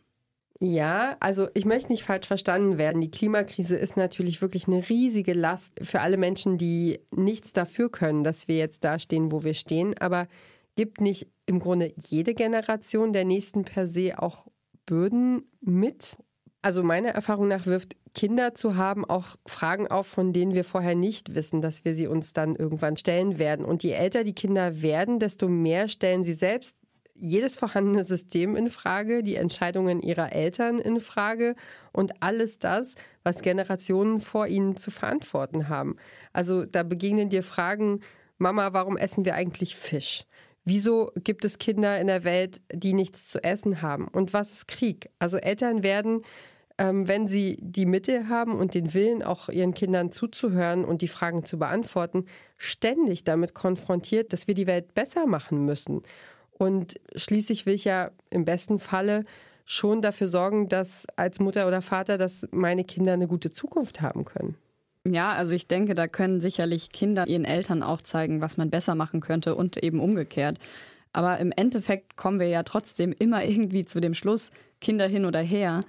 Ja, 0.59 1.17
also 1.21 1.47
ich 1.55 1.65
möchte 1.65 1.93
nicht 1.93 2.03
falsch 2.03 2.27
verstanden 2.27 2.77
werden. 2.77 3.01
Die 3.01 3.11
Klimakrise 3.13 3.77
ist 3.77 3.97
natürlich 3.97 4.43
wirklich 4.43 4.67
eine 4.67 4.89
riesige 4.89 5.35
Last 5.35 5.75
für 5.81 6.01
alle 6.01 6.17
Menschen, 6.17 6.59
die 6.59 6.99
nichts 7.15 7.53
dafür 7.53 7.89
können, 7.89 8.25
dass 8.25 8.49
wir 8.49 8.57
jetzt 8.57 8.83
da 8.83 8.99
stehen, 8.99 9.31
wo 9.31 9.45
wir 9.45 9.55
stehen. 9.55 9.97
Aber 9.99 10.27
gibt 10.75 11.01
nicht 11.01 11.29
im 11.47 11.61
Grunde 11.61 11.95
jede 11.97 12.35
Generation 12.35 13.13
der 13.13 13.25
nächsten 13.25 13.65
per 13.65 13.87
se 13.87 14.21
auch 14.21 14.49
Bürden 14.87 15.45
mit? 15.61 16.17
Also 16.63 16.85
meiner 16.85 17.11
Erfahrung 17.11 17.49
nach 17.49 17.67
wirft 17.67 17.97
Kinder 18.15 18.55
zu 18.55 18.77
haben 18.77 19.05
auch 19.05 19.37
Fragen 19.47 19.89
auf, 19.89 20.07
von 20.07 20.33
denen 20.33 20.55
wir 20.55 20.65
vorher 20.65 20.95
nicht 20.95 21.35
wissen, 21.35 21.61
dass 21.61 21.85
wir 21.85 21.95
sie 21.95 22.07
uns 22.07 22.35
dann 22.35 22.55
irgendwann 22.55 22.97
stellen 22.97 23.39
werden. 23.39 23.65
Und 23.65 23.83
je 23.83 23.93
älter 23.93 24.23
die 24.23 24.35
Kinder 24.35 24.81
werden, 24.81 25.19
desto 25.19 25.49
mehr 25.49 25.89
stellen 25.89 26.23
sie 26.23 26.35
selbst 26.35 26.77
jedes 27.15 27.57
vorhandene 27.57 28.05
System 28.05 28.57
in 28.57 28.69
Frage, 28.71 29.23
die 29.23 29.37
Entscheidungen 29.37 30.01
ihrer 30.01 30.33
Eltern 30.33 30.79
in 30.79 31.01
Frage 31.01 31.55
und 31.93 32.23
alles 32.23 32.59
das, 32.59 32.95
was 33.23 33.43
Generationen 33.43 34.21
vor 34.21 34.47
ihnen 34.47 34.77
zu 34.77 34.91
verantworten 34.91 35.69
haben. 35.69 35.97
Also 36.33 36.65
da 36.65 36.83
begegnen 36.83 37.29
dir 37.29 37.43
Fragen, 37.43 38.01
Mama, 38.39 38.73
warum 38.73 38.97
essen 38.97 39.25
wir 39.25 39.35
eigentlich 39.35 39.77
Fisch? 39.77 40.25
Wieso 40.65 41.13
gibt 41.17 41.45
es 41.45 41.59
Kinder 41.59 42.01
in 42.01 42.07
der 42.07 42.25
Welt, 42.25 42.61
die 42.73 42.93
nichts 42.93 43.29
zu 43.29 43.43
essen 43.43 43.83
haben? 43.83 44.09
Und 44.09 44.33
was 44.33 44.53
ist 44.53 44.69
Krieg? 44.69 45.09
Also 45.19 45.37
Eltern 45.37 45.83
werden, 45.83 46.23
ähm, 46.79 47.09
wenn 47.09 47.27
sie 47.27 47.59
die 47.61 47.87
Mittel 47.87 48.29
haben 48.29 48.55
und 48.55 48.75
den 48.75 48.95
Willen, 48.95 49.23
auch 49.23 49.49
ihren 49.49 49.75
Kindern 49.75 50.11
zuzuhören 50.11 50.85
und 50.85 51.03
die 51.03 51.09
Fragen 51.09 51.45
zu 51.45 51.59
beantworten, 51.59 52.27
ständig 52.57 53.25
damit 53.25 53.55
konfrontiert, 53.55 54.33
dass 54.33 54.47
wir 54.47 54.55
die 54.55 54.67
Welt 54.67 54.95
besser 54.95 55.27
machen 55.27 55.65
müssen. 55.65 56.03
Und 56.53 57.01
schließlich 57.17 57.67
will 57.67 57.75
ich 57.75 57.85
ja 57.85 58.11
im 58.31 58.45
besten 58.45 58.79
Falle 58.79 59.25
schon 59.65 60.03
dafür 60.03 60.29
sorgen, 60.29 60.69
dass 60.69 61.07
als 61.17 61.41
Mutter 61.41 61.67
oder 61.67 61.83
Vater, 61.83 62.19
dass 62.19 62.47
meine 62.51 62.85
Kinder 62.85 63.13
eine 63.13 63.29
gute 63.29 63.51
Zukunft 63.51 64.01
haben 64.01 64.25
können. 64.25 64.57
Ja, 65.07 65.33
also 65.33 65.55
ich 65.55 65.67
denke, 65.67 65.95
da 65.95 66.07
können 66.07 66.41
sicherlich 66.41 66.91
Kinder 66.93 67.27
ihren 67.27 67.45
Eltern 67.45 67.83
auch 67.83 68.01
zeigen, 68.03 68.41
was 68.41 68.57
man 68.57 68.71
besser 68.71 68.95
machen 68.95 69.21
könnte 69.21 69.57
und 69.57 69.83
eben 69.83 69.99
umgekehrt. 69.99 70.59
Aber 71.13 71.39
im 71.39 71.53
Endeffekt 71.53 72.17
kommen 72.17 72.39
wir 72.39 72.49
ja 72.49 72.63
trotzdem 72.63 73.13
immer 73.19 73.45
irgendwie 73.49 73.85
zu 73.85 74.01
dem 74.01 74.15
Schluss, 74.15 74.51
Kinder 74.81 75.07
hin 75.07 75.25
oder 75.25 75.41
her. 75.41 75.83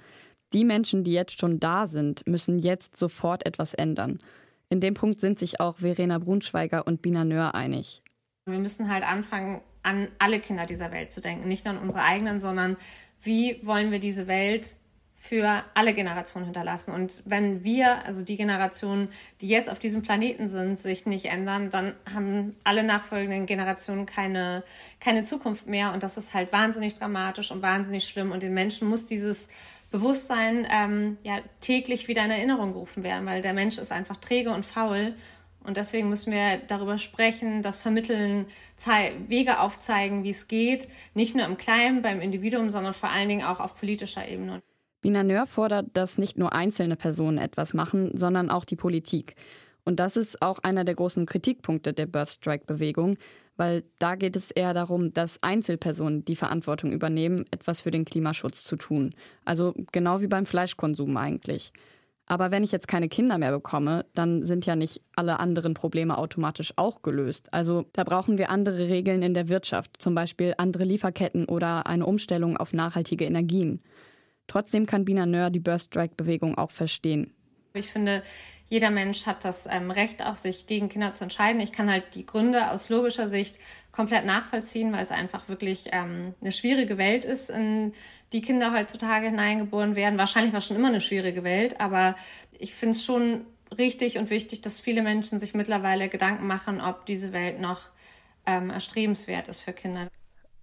Die 0.54 0.64
Menschen, 0.64 1.02
die 1.02 1.12
jetzt 1.12 1.38
schon 1.38 1.58
da 1.58 1.86
sind, 1.86 2.26
müssen 2.28 2.60
jetzt 2.60 2.96
sofort 2.96 3.44
etwas 3.44 3.74
ändern. 3.74 4.20
In 4.68 4.80
dem 4.80 4.94
Punkt 4.94 5.20
sind 5.20 5.38
sich 5.38 5.60
auch 5.60 5.78
Verena 5.78 6.18
Brunschweiger 6.18 6.86
und 6.86 7.02
Bina 7.02 7.24
Nör 7.24 7.54
einig. 7.54 8.02
Wir 8.46 8.58
müssen 8.58 8.88
halt 8.88 9.02
anfangen, 9.04 9.60
an 9.82 10.08
alle 10.18 10.38
Kinder 10.38 10.64
dieser 10.64 10.92
Welt 10.92 11.12
zu 11.12 11.20
denken. 11.20 11.48
Nicht 11.48 11.64
nur 11.64 11.74
an 11.74 11.80
unsere 11.80 12.02
eigenen, 12.02 12.38
sondern 12.40 12.76
wie 13.20 13.58
wollen 13.66 13.90
wir 13.90 13.98
diese 13.98 14.28
Welt 14.28 14.76
für 15.24 15.64
alle 15.72 15.94
Generationen 15.94 16.44
hinterlassen. 16.44 16.92
Und 16.92 17.22
wenn 17.24 17.64
wir, 17.64 18.04
also 18.04 18.22
die 18.22 18.36
Generationen, 18.36 19.08
die 19.40 19.48
jetzt 19.48 19.70
auf 19.70 19.78
diesem 19.78 20.02
Planeten 20.02 20.48
sind, 20.48 20.78
sich 20.78 21.06
nicht 21.06 21.24
ändern, 21.24 21.70
dann 21.70 21.94
haben 22.14 22.54
alle 22.62 22.84
nachfolgenden 22.84 23.46
Generationen 23.46 24.04
keine, 24.04 24.64
keine 25.00 25.24
Zukunft 25.24 25.66
mehr. 25.66 25.94
Und 25.94 26.02
das 26.02 26.18
ist 26.18 26.34
halt 26.34 26.52
wahnsinnig 26.52 26.98
dramatisch 26.98 27.50
und 27.50 27.62
wahnsinnig 27.62 28.06
schlimm. 28.06 28.32
Und 28.32 28.42
den 28.42 28.52
Menschen 28.52 28.86
muss 28.86 29.06
dieses 29.06 29.48
Bewusstsein 29.94 30.66
ähm, 30.68 31.18
ja 31.22 31.38
täglich 31.60 32.08
wieder 32.08 32.24
in 32.24 32.30
Erinnerung 32.32 32.72
gerufen 32.72 33.04
werden, 33.04 33.26
weil 33.26 33.42
der 33.42 33.52
Mensch 33.52 33.78
ist 33.78 33.92
einfach 33.92 34.16
träge 34.16 34.50
und 34.50 34.66
faul 34.66 35.14
und 35.62 35.76
deswegen 35.76 36.08
müssen 36.08 36.32
wir 36.32 36.58
darüber 36.66 36.98
sprechen, 36.98 37.62
das 37.62 37.76
Vermitteln, 37.76 38.46
Wege 39.28 39.60
aufzeigen, 39.60 40.24
wie 40.24 40.30
es 40.30 40.48
geht, 40.48 40.88
nicht 41.14 41.36
nur 41.36 41.46
im 41.46 41.58
Kleinen 41.58 42.02
beim 42.02 42.20
Individuum, 42.20 42.70
sondern 42.70 42.92
vor 42.92 43.08
allen 43.08 43.28
Dingen 43.28 43.46
auch 43.46 43.60
auf 43.60 43.76
politischer 43.76 44.28
Ebene. 44.28 44.62
Bina 45.00 45.22
Nör 45.22 45.46
fordert, 45.46 45.86
dass 45.92 46.18
nicht 46.18 46.36
nur 46.36 46.52
einzelne 46.52 46.96
Personen 46.96 47.38
etwas 47.38 47.72
machen, 47.72 48.10
sondern 48.18 48.50
auch 48.50 48.64
die 48.64 48.74
Politik. 48.74 49.36
Und 49.84 50.00
das 50.00 50.16
ist 50.16 50.40
auch 50.42 50.58
einer 50.60 50.84
der 50.84 50.94
großen 50.94 51.26
Kritikpunkte 51.26 51.92
der 51.92 52.06
Birth 52.06 52.30
Strike 52.30 52.64
Bewegung, 52.66 53.16
weil 53.56 53.84
da 53.98 54.16
geht 54.16 54.36
es 54.36 54.50
eher 54.50 54.74
darum, 54.74 55.12
dass 55.12 55.42
Einzelpersonen 55.42 56.24
die 56.24 56.36
Verantwortung 56.36 56.92
übernehmen, 56.92 57.44
etwas 57.50 57.82
für 57.82 57.90
den 57.90 58.04
Klimaschutz 58.04 58.64
zu 58.64 58.76
tun. 58.76 59.14
Also 59.44 59.74
genau 59.92 60.20
wie 60.20 60.26
beim 60.26 60.46
Fleischkonsum 60.46 61.16
eigentlich. 61.16 61.72
Aber 62.26 62.50
wenn 62.50 62.64
ich 62.64 62.72
jetzt 62.72 62.88
keine 62.88 63.08
Kinder 63.08 63.36
mehr 63.36 63.52
bekomme, 63.52 64.06
dann 64.14 64.46
sind 64.46 64.64
ja 64.64 64.76
nicht 64.76 65.02
alle 65.14 65.40
anderen 65.40 65.74
Probleme 65.74 66.16
automatisch 66.16 66.72
auch 66.76 67.02
gelöst. 67.02 67.52
Also 67.52 67.84
da 67.92 68.02
brauchen 68.02 68.38
wir 68.38 68.48
andere 68.48 68.88
Regeln 68.88 69.22
in 69.22 69.34
der 69.34 69.48
Wirtschaft, 69.48 70.00
zum 70.00 70.14
Beispiel 70.14 70.54
andere 70.56 70.84
Lieferketten 70.84 71.44
oder 71.46 71.86
eine 71.86 72.06
Umstellung 72.06 72.56
auf 72.56 72.72
nachhaltige 72.72 73.26
Energien. 73.26 73.82
Trotzdem 74.46 74.86
kann 74.86 75.04
Bina 75.04 75.26
Nör 75.26 75.50
die 75.50 75.60
Birth 75.60 75.82
Strike-Bewegung 75.82 76.56
auch 76.56 76.70
verstehen. 76.70 77.33
Ich 77.76 77.90
finde, 77.90 78.22
jeder 78.68 78.90
Mensch 78.90 79.26
hat 79.26 79.44
das 79.44 79.66
ähm, 79.70 79.90
Recht, 79.90 80.22
auch 80.24 80.36
sich 80.36 80.66
gegen 80.66 80.88
Kinder 80.88 81.14
zu 81.14 81.24
entscheiden. 81.24 81.60
Ich 81.60 81.72
kann 81.72 81.90
halt 81.90 82.14
die 82.14 82.24
Gründe 82.24 82.70
aus 82.70 82.88
logischer 82.88 83.26
Sicht 83.26 83.58
komplett 83.90 84.24
nachvollziehen, 84.24 84.92
weil 84.92 85.02
es 85.02 85.10
einfach 85.10 85.48
wirklich 85.48 85.86
ähm, 85.90 86.34
eine 86.40 86.52
schwierige 86.52 86.98
Welt 86.98 87.24
ist, 87.24 87.50
in 87.50 87.92
die 88.32 88.42
Kinder 88.42 88.72
heutzutage 88.72 89.26
hineingeboren 89.26 89.96
werden. 89.96 90.18
Wahrscheinlich 90.18 90.52
war 90.52 90.58
es 90.58 90.66
schon 90.66 90.76
immer 90.76 90.88
eine 90.88 91.00
schwierige 91.00 91.42
Welt, 91.42 91.80
aber 91.80 92.14
ich 92.58 92.74
finde 92.74 92.96
es 92.96 93.04
schon 93.04 93.44
richtig 93.76 94.18
und 94.18 94.30
wichtig, 94.30 94.62
dass 94.62 94.78
viele 94.78 95.02
Menschen 95.02 95.40
sich 95.40 95.52
mittlerweile 95.52 96.08
Gedanken 96.08 96.46
machen, 96.46 96.80
ob 96.80 97.06
diese 97.06 97.32
Welt 97.32 97.60
noch 97.60 97.80
ähm, 98.46 98.70
erstrebenswert 98.70 99.48
ist 99.48 99.60
für 99.60 99.72
Kinder. 99.72 100.08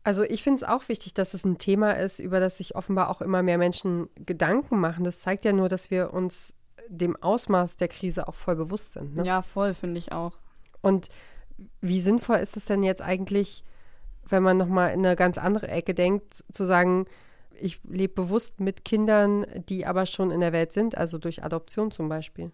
Also 0.04 0.24
ich 0.24 0.44
finde 0.44 0.64
es 0.64 0.64
auch 0.64 0.88
wichtig, 0.88 1.14
dass 1.14 1.34
es 1.34 1.44
ein 1.44 1.58
Thema 1.58 1.92
ist, 1.92 2.20
über 2.20 2.40
das 2.40 2.58
sich 2.58 2.76
offenbar 2.76 3.10
auch 3.10 3.22
immer 3.22 3.44
mehr 3.44 3.58
Menschen 3.58 4.10
Gedanken 4.16 4.80
machen. 4.80 5.04
Das 5.04 5.20
zeigt 5.20 5.46
ja 5.46 5.54
nur, 5.54 5.70
dass 5.70 5.92
wir 5.92 6.14
uns 6.14 6.56
dem 6.92 7.16
Ausmaß 7.16 7.78
der 7.78 7.88
Krise 7.88 8.28
auch 8.28 8.36
voll 8.36 8.56
bewusst 8.56 8.94
sind. 8.94 9.16
Ne? 9.18 9.26
Ja, 9.26 9.42
voll, 9.42 9.74
finde 9.74 9.98
ich 9.98 10.12
auch. 10.12 10.34
Und 10.82 11.10
wie 11.80 12.00
sinnvoll 12.00 12.38
ist 12.38 12.58
es 12.58 12.66
denn 12.66 12.84
jetzt 12.84 13.02
eigentlich, 13.02 13.64
wenn 14.28 14.44
man 14.44 14.58
nochmal 14.58 14.94
in 14.94 15.06
eine 15.06 15.16
ganz 15.16 15.38
andere 15.38 15.68
Ecke 15.68 15.94
denkt, 15.94 16.44
zu 16.52 16.66
sagen, 16.66 17.06
ich 17.54 17.80
lebe 17.84 18.14
bewusst 18.14 18.60
mit 18.60 18.84
Kindern, 18.84 19.46
die 19.70 19.86
aber 19.86 20.06
schon 20.06 20.32
in 20.32 20.42
der 20.42 20.54
Welt 20.54 20.72
sind, 20.72 20.98
also 20.98 21.18
durch 21.18 21.44
Adoption 21.44 21.92
zum 21.92 22.10
Beispiel? 22.10 22.52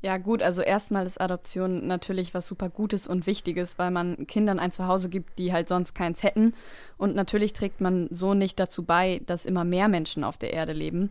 Ja, 0.00 0.16
gut, 0.16 0.42
also 0.42 0.62
erstmal 0.62 1.06
ist 1.06 1.20
Adoption 1.20 1.86
natürlich 1.86 2.34
was 2.34 2.48
super 2.48 2.68
Gutes 2.68 3.06
und 3.06 3.28
Wichtiges, 3.28 3.78
weil 3.78 3.92
man 3.92 4.26
Kindern 4.26 4.58
ein 4.58 4.72
Zuhause 4.72 5.08
gibt, 5.08 5.38
die 5.38 5.52
halt 5.52 5.68
sonst 5.68 5.94
keins 5.94 6.24
hätten. 6.24 6.54
Und 6.98 7.14
natürlich 7.14 7.52
trägt 7.52 7.80
man 7.80 8.08
so 8.10 8.34
nicht 8.34 8.58
dazu 8.58 8.82
bei, 8.82 9.20
dass 9.26 9.46
immer 9.46 9.62
mehr 9.62 9.86
Menschen 9.86 10.24
auf 10.24 10.38
der 10.38 10.52
Erde 10.52 10.72
leben. 10.72 11.10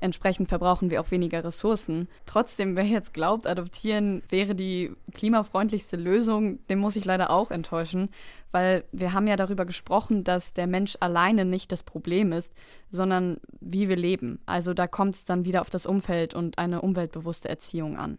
Entsprechend 0.00 0.48
verbrauchen 0.48 0.90
wir 0.90 1.00
auch 1.00 1.10
weniger 1.10 1.42
Ressourcen. 1.42 2.08
Trotzdem, 2.26 2.76
wer 2.76 2.84
jetzt 2.84 3.14
glaubt, 3.14 3.46
adoptieren 3.46 4.22
wäre 4.28 4.54
die 4.54 4.92
klimafreundlichste 5.12 5.96
Lösung, 5.96 6.64
den 6.68 6.78
muss 6.78 6.96
ich 6.96 7.04
leider 7.04 7.30
auch 7.30 7.50
enttäuschen, 7.50 8.10
weil 8.52 8.84
wir 8.92 9.12
haben 9.12 9.26
ja 9.26 9.36
darüber 9.36 9.64
gesprochen, 9.64 10.24
dass 10.24 10.52
der 10.52 10.66
Mensch 10.66 10.96
alleine 11.00 11.44
nicht 11.44 11.72
das 11.72 11.82
Problem 11.82 12.32
ist, 12.32 12.52
sondern 12.90 13.38
wie 13.60 13.88
wir 13.88 13.96
leben. 13.96 14.40
Also 14.46 14.74
da 14.74 14.86
kommt 14.86 15.16
es 15.16 15.24
dann 15.24 15.44
wieder 15.44 15.60
auf 15.60 15.70
das 15.70 15.86
Umfeld 15.86 16.34
und 16.34 16.58
eine 16.58 16.80
umweltbewusste 16.80 17.48
Erziehung 17.48 17.96
an. 17.96 18.18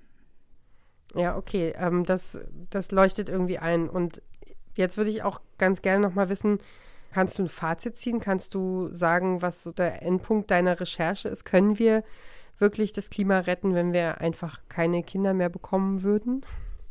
Ja, 1.16 1.38
okay, 1.38 1.74
ähm, 1.78 2.06
das, 2.06 2.38
das 2.70 2.92
leuchtet 2.92 3.30
irgendwie 3.30 3.58
ein. 3.58 3.90
Und 3.90 4.22
jetzt 4.76 4.98
würde 4.98 5.10
ich 5.10 5.24
auch 5.24 5.42
ganz 5.58 5.82
gerne 5.82 6.06
noch 6.06 6.14
mal 6.14 6.30
wissen, 6.30 6.60
Kannst 7.12 7.40
du 7.40 7.44
ein 7.44 7.50
Fazit 7.50 7.98
ziehen? 7.98 8.20
Kannst 8.20 8.54
du 8.54 8.90
sagen, 8.92 9.42
was 9.42 9.64
so 9.64 9.72
der 9.72 10.02
Endpunkt 10.02 10.52
deiner 10.52 10.80
Recherche 10.80 11.30
ist? 11.30 11.44
Können 11.46 11.80
wir 11.80 12.04
wirklich 12.60 12.92
das 12.92 13.10
Klima 13.10 13.40
retten, 13.40 13.74
wenn 13.74 13.94
wir 13.94 14.22
einfach 14.22 14.60
keine 14.70 15.02
Kinder 15.04 15.34
mehr 15.34 15.50
bekommen 15.50 16.04
würden? 16.04 16.46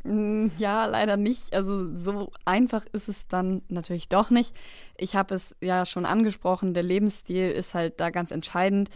Mm, 0.04 0.48
ja, 0.58 0.86
leider 0.86 1.16
nicht. 1.16 1.52
Also 1.52 1.94
so 1.94 2.30
einfach 2.44 2.84
ist 2.92 3.08
es 3.08 3.28
dann 3.28 3.62
natürlich 3.68 4.08
doch 4.08 4.30
nicht. 4.30 4.54
Ich 4.96 5.14
habe 5.14 5.34
es 5.34 5.54
ja 5.60 5.84
schon 5.84 6.06
angesprochen, 6.06 6.74
der 6.74 6.82
Lebensstil 6.82 7.50
ist 7.50 7.74
halt 7.74 8.00
da 8.00 8.10
ganz 8.10 8.30
entscheidend, 8.30 8.90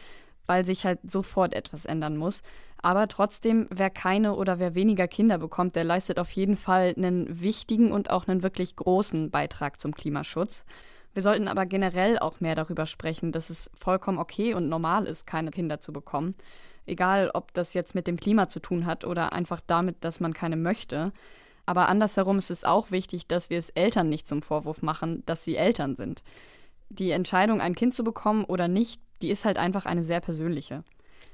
weil 0.46 0.64
sich 0.64 0.84
halt 0.84 0.98
sofort 1.08 1.54
etwas 1.54 1.84
ändern 1.84 2.16
muss. 2.16 2.42
Aber 2.78 3.06
trotzdem, 3.06 3.68
wer 3.70 3.90
keine 3.90 4.34
oder 4.34 4.58
wer 4.58 4.74
weniger 4.74 5.06
Kinder 5.06 5.38
bekommt, 5.38 5.76
der 5.76 5.84
leistet 5.84 6.18
auf 6.18 6.32
jeden 6.32 6.56
Fall 6.56 6.94
einen 6.96 7.40
wichtigen 7.40 7.92
und 7.92 8.10
auch 8.10 8.26
einen 8.26 8.42
wirklich 8.42 8.74
großen 8.74 9.30
Beitrag 9.30 9.80
zum 9.80 9.94
Klimaschutz. 9.94 10.64
Wir 11.14 11.22
sollten 11.22 11.48
aber 11.48 11.66
generell 11.66 12.18
auch 12.18 12.40
mehr 12.40 12.54
darüber 12.54 12.86
sprechen, 12.86 13.32
dass 13.32 13.50
es 13.50 13.70
vollkommen 13.74 14.18
okay 14.18 14.54
und 14.54 14.68
normal 14.68 15.06
ist, 15.06 15.26
keine 15.26 15.50
Kinder 15.50 15.80
zu 15.80 15.92
bekommen. 15.92 16.34
Egal, 16.86 17.30
ob 17.34 17.52
das 17.52 17.74
jetzt 17.74 17.94
mit 17.94 18.06
dem 18.06 18.16
Klima 18.16 18.48
zu 18.48 18.60
tun 18.60 18.86
hat 18.86 19.04
oder 19.04 19.32
einfach 19.32 19.60
damit, 19.66 19.96
dass 20.00 20.20
man 20.20 20.32
keine 20.32 20.56
möchte. 20.56 21.12
Aber 21.66 21.88
andersherum 21.88 22.38
ist 22.38 22.50
es 22.50 22.64
auch 22.64 22.90
wichtig, 22.90 23.26
dass 23.26 23.50
wir 23.50 23.58
es 23.58 23.70
Eltern 23.70 24.08
nicht 24.08 24.26
zum 24.26 24.42
Vorwurf 24.42 24.82
machen, 24.82 25.22
dass 25.26 25.44
sie 25.44 25.56
Eltern 25.56 25.94
sind. 25.94 26.24
Die 26.88 27.12
Entscheidung, 27.12 27.60
ein 27.60 27.74
Kind 27.74 27.94
zu 27.94 28.04
bekommen 28.04 28.44
oder 28.44 28.66
nicht, 28.66 29.00
die 29.20 29.30
ist 29.30 29.44
halt 29.44 29.58
einfach 29.58 29.86
eine 29.86 30.02
sehr 30.02 30.20
persönliche. 30.20 30.82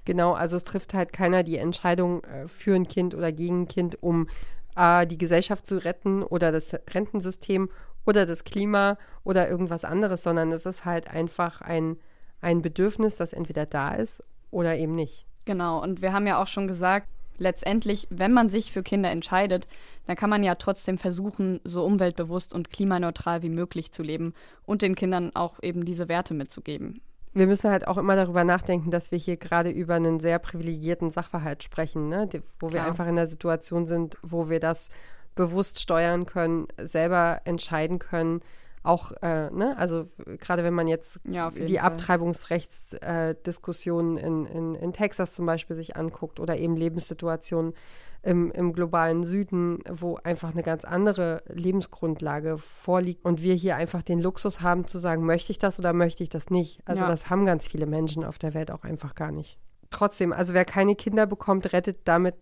Genau, 0.04 0.32
also 0.32 0.56
es 0.56 0.64
trifft 0.64 0.94
halt 0.94 1.12
keiner 1.12 1.42
die 1.42 1.56
Entscheidung 1.56 2.22
äh, 2.24 2.48
für 2.48 2.74
ein 2.74 2.88
Kind 2.88 3.14
oder 3.14 3.32
gegen 3.32 3.62
ein 3.62 3.68
Kind, 3.68 4.02
um 4.02 4.28
äh, 4.76 5.06
die 5.06 5.18
Gesellschaft 5.18 5.66
zu 5.66 5.82
retten 5.84 6.22
oder 6.22 6.52
das 6.52 6.74
Rentensystem 6.94 7.70
oder 8.06 8.26
das 8.26 8.44
Klima 8.44 8.98
oder 9.24 9.48
irgendwas 9.48 9.84
anderes, 9.84 10.22
sondern 10.22 10.52
es 10.52 10.66
ist 10.66 10.84
halt 10.84 11.08
einfach 11.08 11.60
ein, 11.60 11.96
ein 12.40 12.62
Bedürfnis, 12.62 13.16
das 13.16 13.32
entweder 13.32 13.66
da 13.66 13.94
ist 13.94 14.22
oder 14.50 14.76
eben 14.76 14.94
nicht. 14.94 15.26
Genau, 15.44 15.82
und 15.82 16.02
wir 16.02 16.12
haben 16.12 16.26
ja 16.26 16.40
auch 16.40 16.46
schon 16.46 16.68
gesagt, 16.68 17.08
letztendlich, 17.38 18.06
wenn 18.10 18.32
man 18.32 18.48
sich 18.48 18.72
für 18.72 18.82
Kinder 18.82 19.10
entscheidet, 19.10 19.68
dann 20.06 20.16
kann 20.16 20.30
man 20.30 20.42
ja 20.42 20.54
trotzdem 20.56 20.98
versuchen, 20.98 21.60
so 21.64 21.84
umweltbewusst 21.84 22.52
und 22.52 22.70
klimaneutral 22.70 23.42
wie 23.42 23.48
möglich 23.48 23.92
zu 23.92 24.02
leben 24.02 24.34
und 24.66 24.82
den 24.82 24.94
Kindern 24.94 25.34
auch 25.34 25.62
eben 25.62 25.84
diese 25.84 26.08
Werte 26.08 26.34
mitzugeben. 26.34 27.00
Wir 27.34 27.46
müssen 27.46 27.70
halt 27.70 27.86
auch 27.86 27.98
immer 27.98 28.16
darüber 28.16 28.42
nachdenken, 28.42 28.90
dass 28.90 29.12
wir 29.12 29.18
hier 29.18 29.36
gerade 29.36 29.70
über 29.70 29.94
einen 29.94 30.18
sehr 30.18 30.38
privilegierten 30.38 31.10
Sachverhalt 31.10 31.62
sprechen, 31.62 32.08
ne? 32.08 32.28
wo 32.58 32.72
wir 32.72 32.84
einfach 32.84 33.06
in 33.06 33.16
der 33.16 33.26
Situation 33.26 33.86
sind, 33.86 34.16
wo 34.22 34.48
wir 34.48 34.60
das 34.60 34.88
bewusst 35.38 35.80
steuern 35.80 36.26
können, 36.26 36.68
selber 36.82 37.40
entscheiden 37.44 37.98
können. 38.00 38.40
Auch, 38.82 39.12
äh, 39.22 39.48
ne, 39.50 39.78
also 39.78 40.08
gerade 40.38 40.64
wenn 40.64 40.74
man 40.74 40.88
jetzt 40.88 41.20
ja, 41.24 41.50
die 41.50 41.80
Abtreibungsrechtsdiskussionen 41.80 44.16
äh, 44.16 44.26
in, 44.26 44.46
in, 44.46 44.74
in 44.74 44.92
Texas 44.92 45.32
zum 45.32 45.46
Beispiel 45.46 45.76
sich 45.76 45.96
anguckt 45.96 46.40
oder 46.40 46.58
eben 46.58 46.76
Lebenssituationen 46.76 47.74
im, 48.22 48.50
im 48.50 48.72
globalen 48.72 49.22
Süden, 49.22 49.78
wo 49.88 50.16
einfach 50.16 50.50
eine 50.52 50.64
ganz 50.64 50.84
andere 50.84 51.44
Lebensgrundlage 51.46 52.58
vorliegt 52.58 53.24
und 53.24 53.40
wir 53.42 53.54
hier 53.54 53.76
einfach 53.76 54.02
den 54.02 54.18
Luxus 54.18 54.60
haben 54.60 54.88
zu 54.88 54.98
sagen, 54.98 55.24
möchte 55.24 55.52
ich 55.52 55.58
das 55.58 55.78
oder 55.78 55.92
möchte 55.92 56.24
ich 56.24 56.30
das 56.30 56.50
nicht. 56.50 56.80
Also 56.84 57.02
ja. 57.02 57.08
das 57.08 57.30
haben 57.30 57.44
ganz 57.44 57.68
viele 57.68 57.86
Menschen 57.86 58.24
auf 58.24 58.38
der 58.38 58.54
Welt 58.54 58.72
auch 58.72 58.82
einfach 58.82 59.14
gar 59.14 59.30
nicht 59.30 59.56
trotzdem, 59.90 60.32
also 60.32 60.54
wer 60.54 60.64
keine 60.64 60.94
Kinder 60.94 61.26
bekommt, 61.26 61.72
rettet 61.72 62.00
damit 62.04 62.34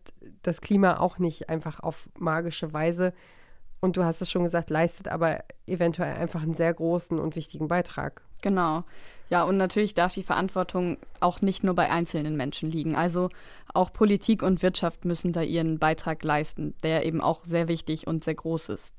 das 0.47 0.61
Klima 0.61 0.99
auch 0.99 1.19
nicht 1.19 1.49
einfach 1.49 1.81
auf 1.81 2.09
magische 2.19 2.73
Weise. 2.73 3.13
Und 3.81 3.97
du 3.97 4.05
hast 4.05 4.23
es 4.23 4.31
schon 4.31 4.45
gesagt, 4.45 4.71
leistet 4.71 5.09
aber 5.09 5.45
eventuell 5.67 6.15
einfach 6.15 6.43
einen 6.43 6.55
sehr 6.55 6.73
großen 6.73 7.19
und 7.19 7.37
wichtigen 7.37 7.69
Beitrag. 7.69 8.23
Genau. 8.43 8.85
Ja, 9.29 9.43
und 9.43 9.57
natürlich 9.57 9.95
darf 9.95 10.15
die 10.15 10.23
Verantwortung 10.23 10.99
auch 11.21 11.41
nicht 11.41 11.65
nur 11.65 11.75
bei 11.75 11.91
einzelnen 11.91 12.37
Menschen 12.37 12.71
liegen. 12.71 12.95
Also 12.95 13.29
auch 13.75 13.93
Politik 13.93 14.43
und 14.43 14.63
Wirtschaft 14.63 15.05
müssen 15.05 15.33
da 15.33 15.43
ihren 15.43 15.79
Beitrag 15.79 16.23
leisten, 16.23 16.75
der 16.83 17.05
eben 17.05 17.21
auch 17.21 17.45
sehr 17.45 17.69
wichtig 17.69 18.07
und 18.07 18.25
sehr 18.25 18.35
groß 18.35 18.69
ist. 18.71 18.95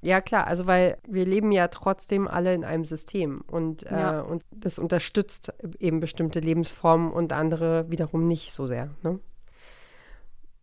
Ja, 0.00 0.20
klar, 0.20 0.46
also 0.46 0.66
weil 0.66 0.98
wir 1.08 1.26
leben 1.26 1.50
ja 1.50 1.68
trotzdem 1.68 2.28
alle 2.28 2.54
in 2.54 2.64
einem 2.64 2.84
System 2.84 3.42
und, 3.50 3.84
äh, 3.84 3.98
ja. 3.98 4.20
und 4.20 4.44
das 4.50 4.78
unterstützt 4.78 5.52
eben 5.80 5.98
bestimmte 5.98 6.38
Lebensformen 6.38 7.10
und 7.10 7.32
andere 7.32 7.90
wiederum 7.90 8.28
nicht 8.28 8.52
so 8.52 8.68
sehr. 8.68 8.90
Ne? 9.02 9.18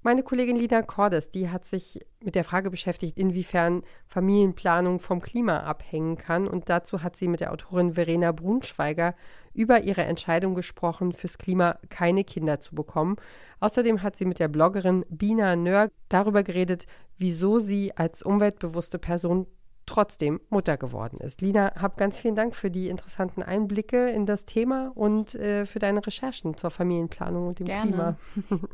Meine 0.05 0.21
Kollegin 0.21 0.55
Lina 0.55 0.83
Cordes, 0.83 1.31
die 1.31 1.49
hat 1.49 1.65
sich 1.65 1.99
mit 2.23 2.35
der 2.35 2.43
Frage 2.43 2.69
beschäftigt, 2.69 3.17
inwiefern 3.17 3.81
Familienplanung 4.05 4.99
vom 4.99 5.19
Klima 5.19 5.61
abhängen 5.61 6.15
kann. 6.19 6.47
Und 6.47 6.69
dazu 6.69 7.01
hat 7.01 7.15
sie 7.15 7.27
mit 7.27 7.39
der 7.39 7.51
Autorin 7.51 7.95
Verena 7.95 8.31
Brunschweiger 8.31 9.15
über 9.55 9.81
ihre 9.81 10.03
Entscheidung 10.03 10.53
gesprochen, 10.53 11.11
fürs 11.11 11.39
Klima 11.39 11.79
keine 11.89 12.23
Kinder 12.23 12.59
zu 12.59 12.75
bekommen. 12.75 13.15
Außerdem 13.59 14.03
hat 14.03 14.15
sie 14.15 14.25
mit 14.25 14.37
der 14.37 14.47
Bloggerin 14.47 15.05
Bina 15.09 15.55
Nör 15.55 15.89
darüber 16.07 16.43
geredet, 16.43 16.85
wieso 17.17 17.57
sie 17.57 17.97
als 17.97 18.21
umweltbewusste 18.21 18.99
Person 18.99 19.47
trotzdem 19.87 20.39
Mutter 20.51 20.77
geworden 20.77 21.19
ist. 21.19 21.41
Lina, 21.41 21.73
hab 21.81 21.97
ganz 21.97 22.19
vielen 22.19 22.35
Dank 22.35 22.55
für 22.55 22.69
die 22.69 22.89
interessanten 22.89 23.41
Einblicke 23.41 24.11
in 24.11 24.27
das 24.27 24.45
Thema 24.45 24.91
und 24.93 25.33
äh, 25.33 25.65
für 25.65 25.79
deine 25.79 26.05
Recherchen 26.05 26.55
zur 26.57 26.69
Familienplanung 26.69 27.47
und 27.47 27.57
dem 27.57 27.65
Gerne. 27.65 27.87
Klima. 27.87 28.17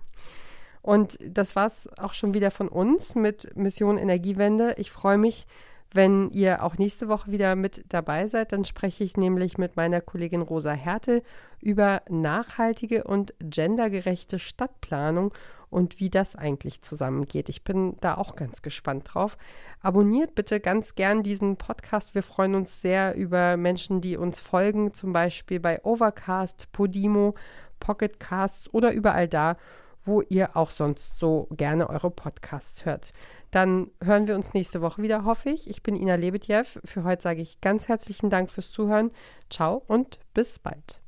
Und 0.81 1.17
das 1.23 1.55
war 1.55 1.67
es 1.67 1.89
auch 1.99 2.13
schon 2.13 2.33
wieder 2.33 2.51
von 2.51 2.67
uns 2.67 3.15
mit 3.15 3.55
Mission 3.55 3.97
Energiewende. 3.97 4.75
Ich 4.77 4.91
freue 4.91 5.17
mich, 5.17 5.45
wenn 5.93 6.29
ihr 6.31 6.63
auch 6.63 6.77
nächste 6.77 7.07
Woche 7.07 7.31
wieder 7.31 7.55
mit 7.55 7.85
dabei 7.89 8.27
seid. 8.27 8.51
Dann 8.51 8.65
spreche 8.65 9.03
ich 9.03 9.17
nämlich 9.17 9.57
mit 9.57 9.75
meiner 9.75 10.01
Kollegin 10.01 10.41
Rosa 10.41 10.71
Härte 10.71 11.21
über 11.59 12.01
nachhaltige 12.09 13.03
und 13.03 13.33
gendergerechte 13.39 14.39
Stadtplanung 14.39 15.33
und 15.69 15.99
wie 15.99 16.09
das 16.09 16.35
eigentlich 16.35 16.81
zusammengeht. 16.81 17.49
Ich 17.49 17.63
bin 17.63 17.95
da 18.01 18.15
auch 18.15 18.35
ganz 18.35 18.61
gespannt 18.61 19.09
drauf. 19.13 19.37
Abonniert 19.81 20.35
bitte 20.35 20.59
ganz 20.59 20.95
gern 20.95 21.23
diesen 21.23 21.57
Podcast. 21.57 22.13
Wir 22.13 22.23
freuen 22.23 22.55
uns 22.55 22.81
sehr 22.81 23.15
über 23.15 23.55
Menschen, 23.57 24.01
die 24.01 24.17
uns 24.17 24.39
folgen, 24.39 24.93
zum 24.93 25.13
Beispiel 25.13 25.59
bei 25.59 25.83
Overcast, 25.83 26.71
Podimo 26.71 27.33
Pocket 27.79 28.19
Casts 28.19 28.73
oder 28.73 28.93
überall 28.93 29.27
da, 29.27 29.57
wo 30.03 30.21
ihr 30.21 30.55
auch 30.55 30.71
sonst 30.71 31.19
so 31.19 31.47
gerne 31.51 31.89
eure 31.89 32.11
Podcasts 32.11 32.85
hört. 32.85 33.13
Dann 33.51 33.91
hören 34.03 34.27
wir 34.27 34.35
uns 34.35 34.53
nächste 34.53 34.81
Woche 34.81 35.01
wieder, 35.01 35.25
hoffe 35.25 35.49
ich. 35.49 35.69
Ich 35.69 35.83
bin 35.83 35.95
Ina 35.95 36.15
Lebetjew. 36.15 36.63
Für 36.85 37.03
heute 37.03 37.21
sage 37.21 37.41
ich 37.41 37.61
ganz 37.61 37.87
herzlichen 37.87 38.29
Dank 38.29 38.51
fürs 38.51 38.71
Zuhören. 38.71 39.11
Ciao 39.49 39.83
und 39.87 40.19
bis 40.33 40.59
bald. 40.59 41.01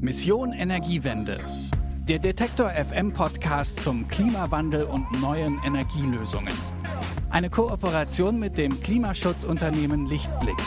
Mission 0.00 0.52
Energiewende. 0.52 1.38
Der 2.08 2.18
Detektor 2.18 2.70
FM 2.70 3.12
Podcast 3.12 3.80
zum 3.80 4.08
Klimawandel 4.08 4.84
und 4.84 5.20
neuen 5.20 5.60
Energielösungen. 5.64 6.54
Eine 7.30 7.48
Kooperation 7.48 8.38
mit 8.40 8.58
dem 8.58 8.82
Klimaschutzunternehmen 8.82 10.06
Lichtblick. 10.06 10.58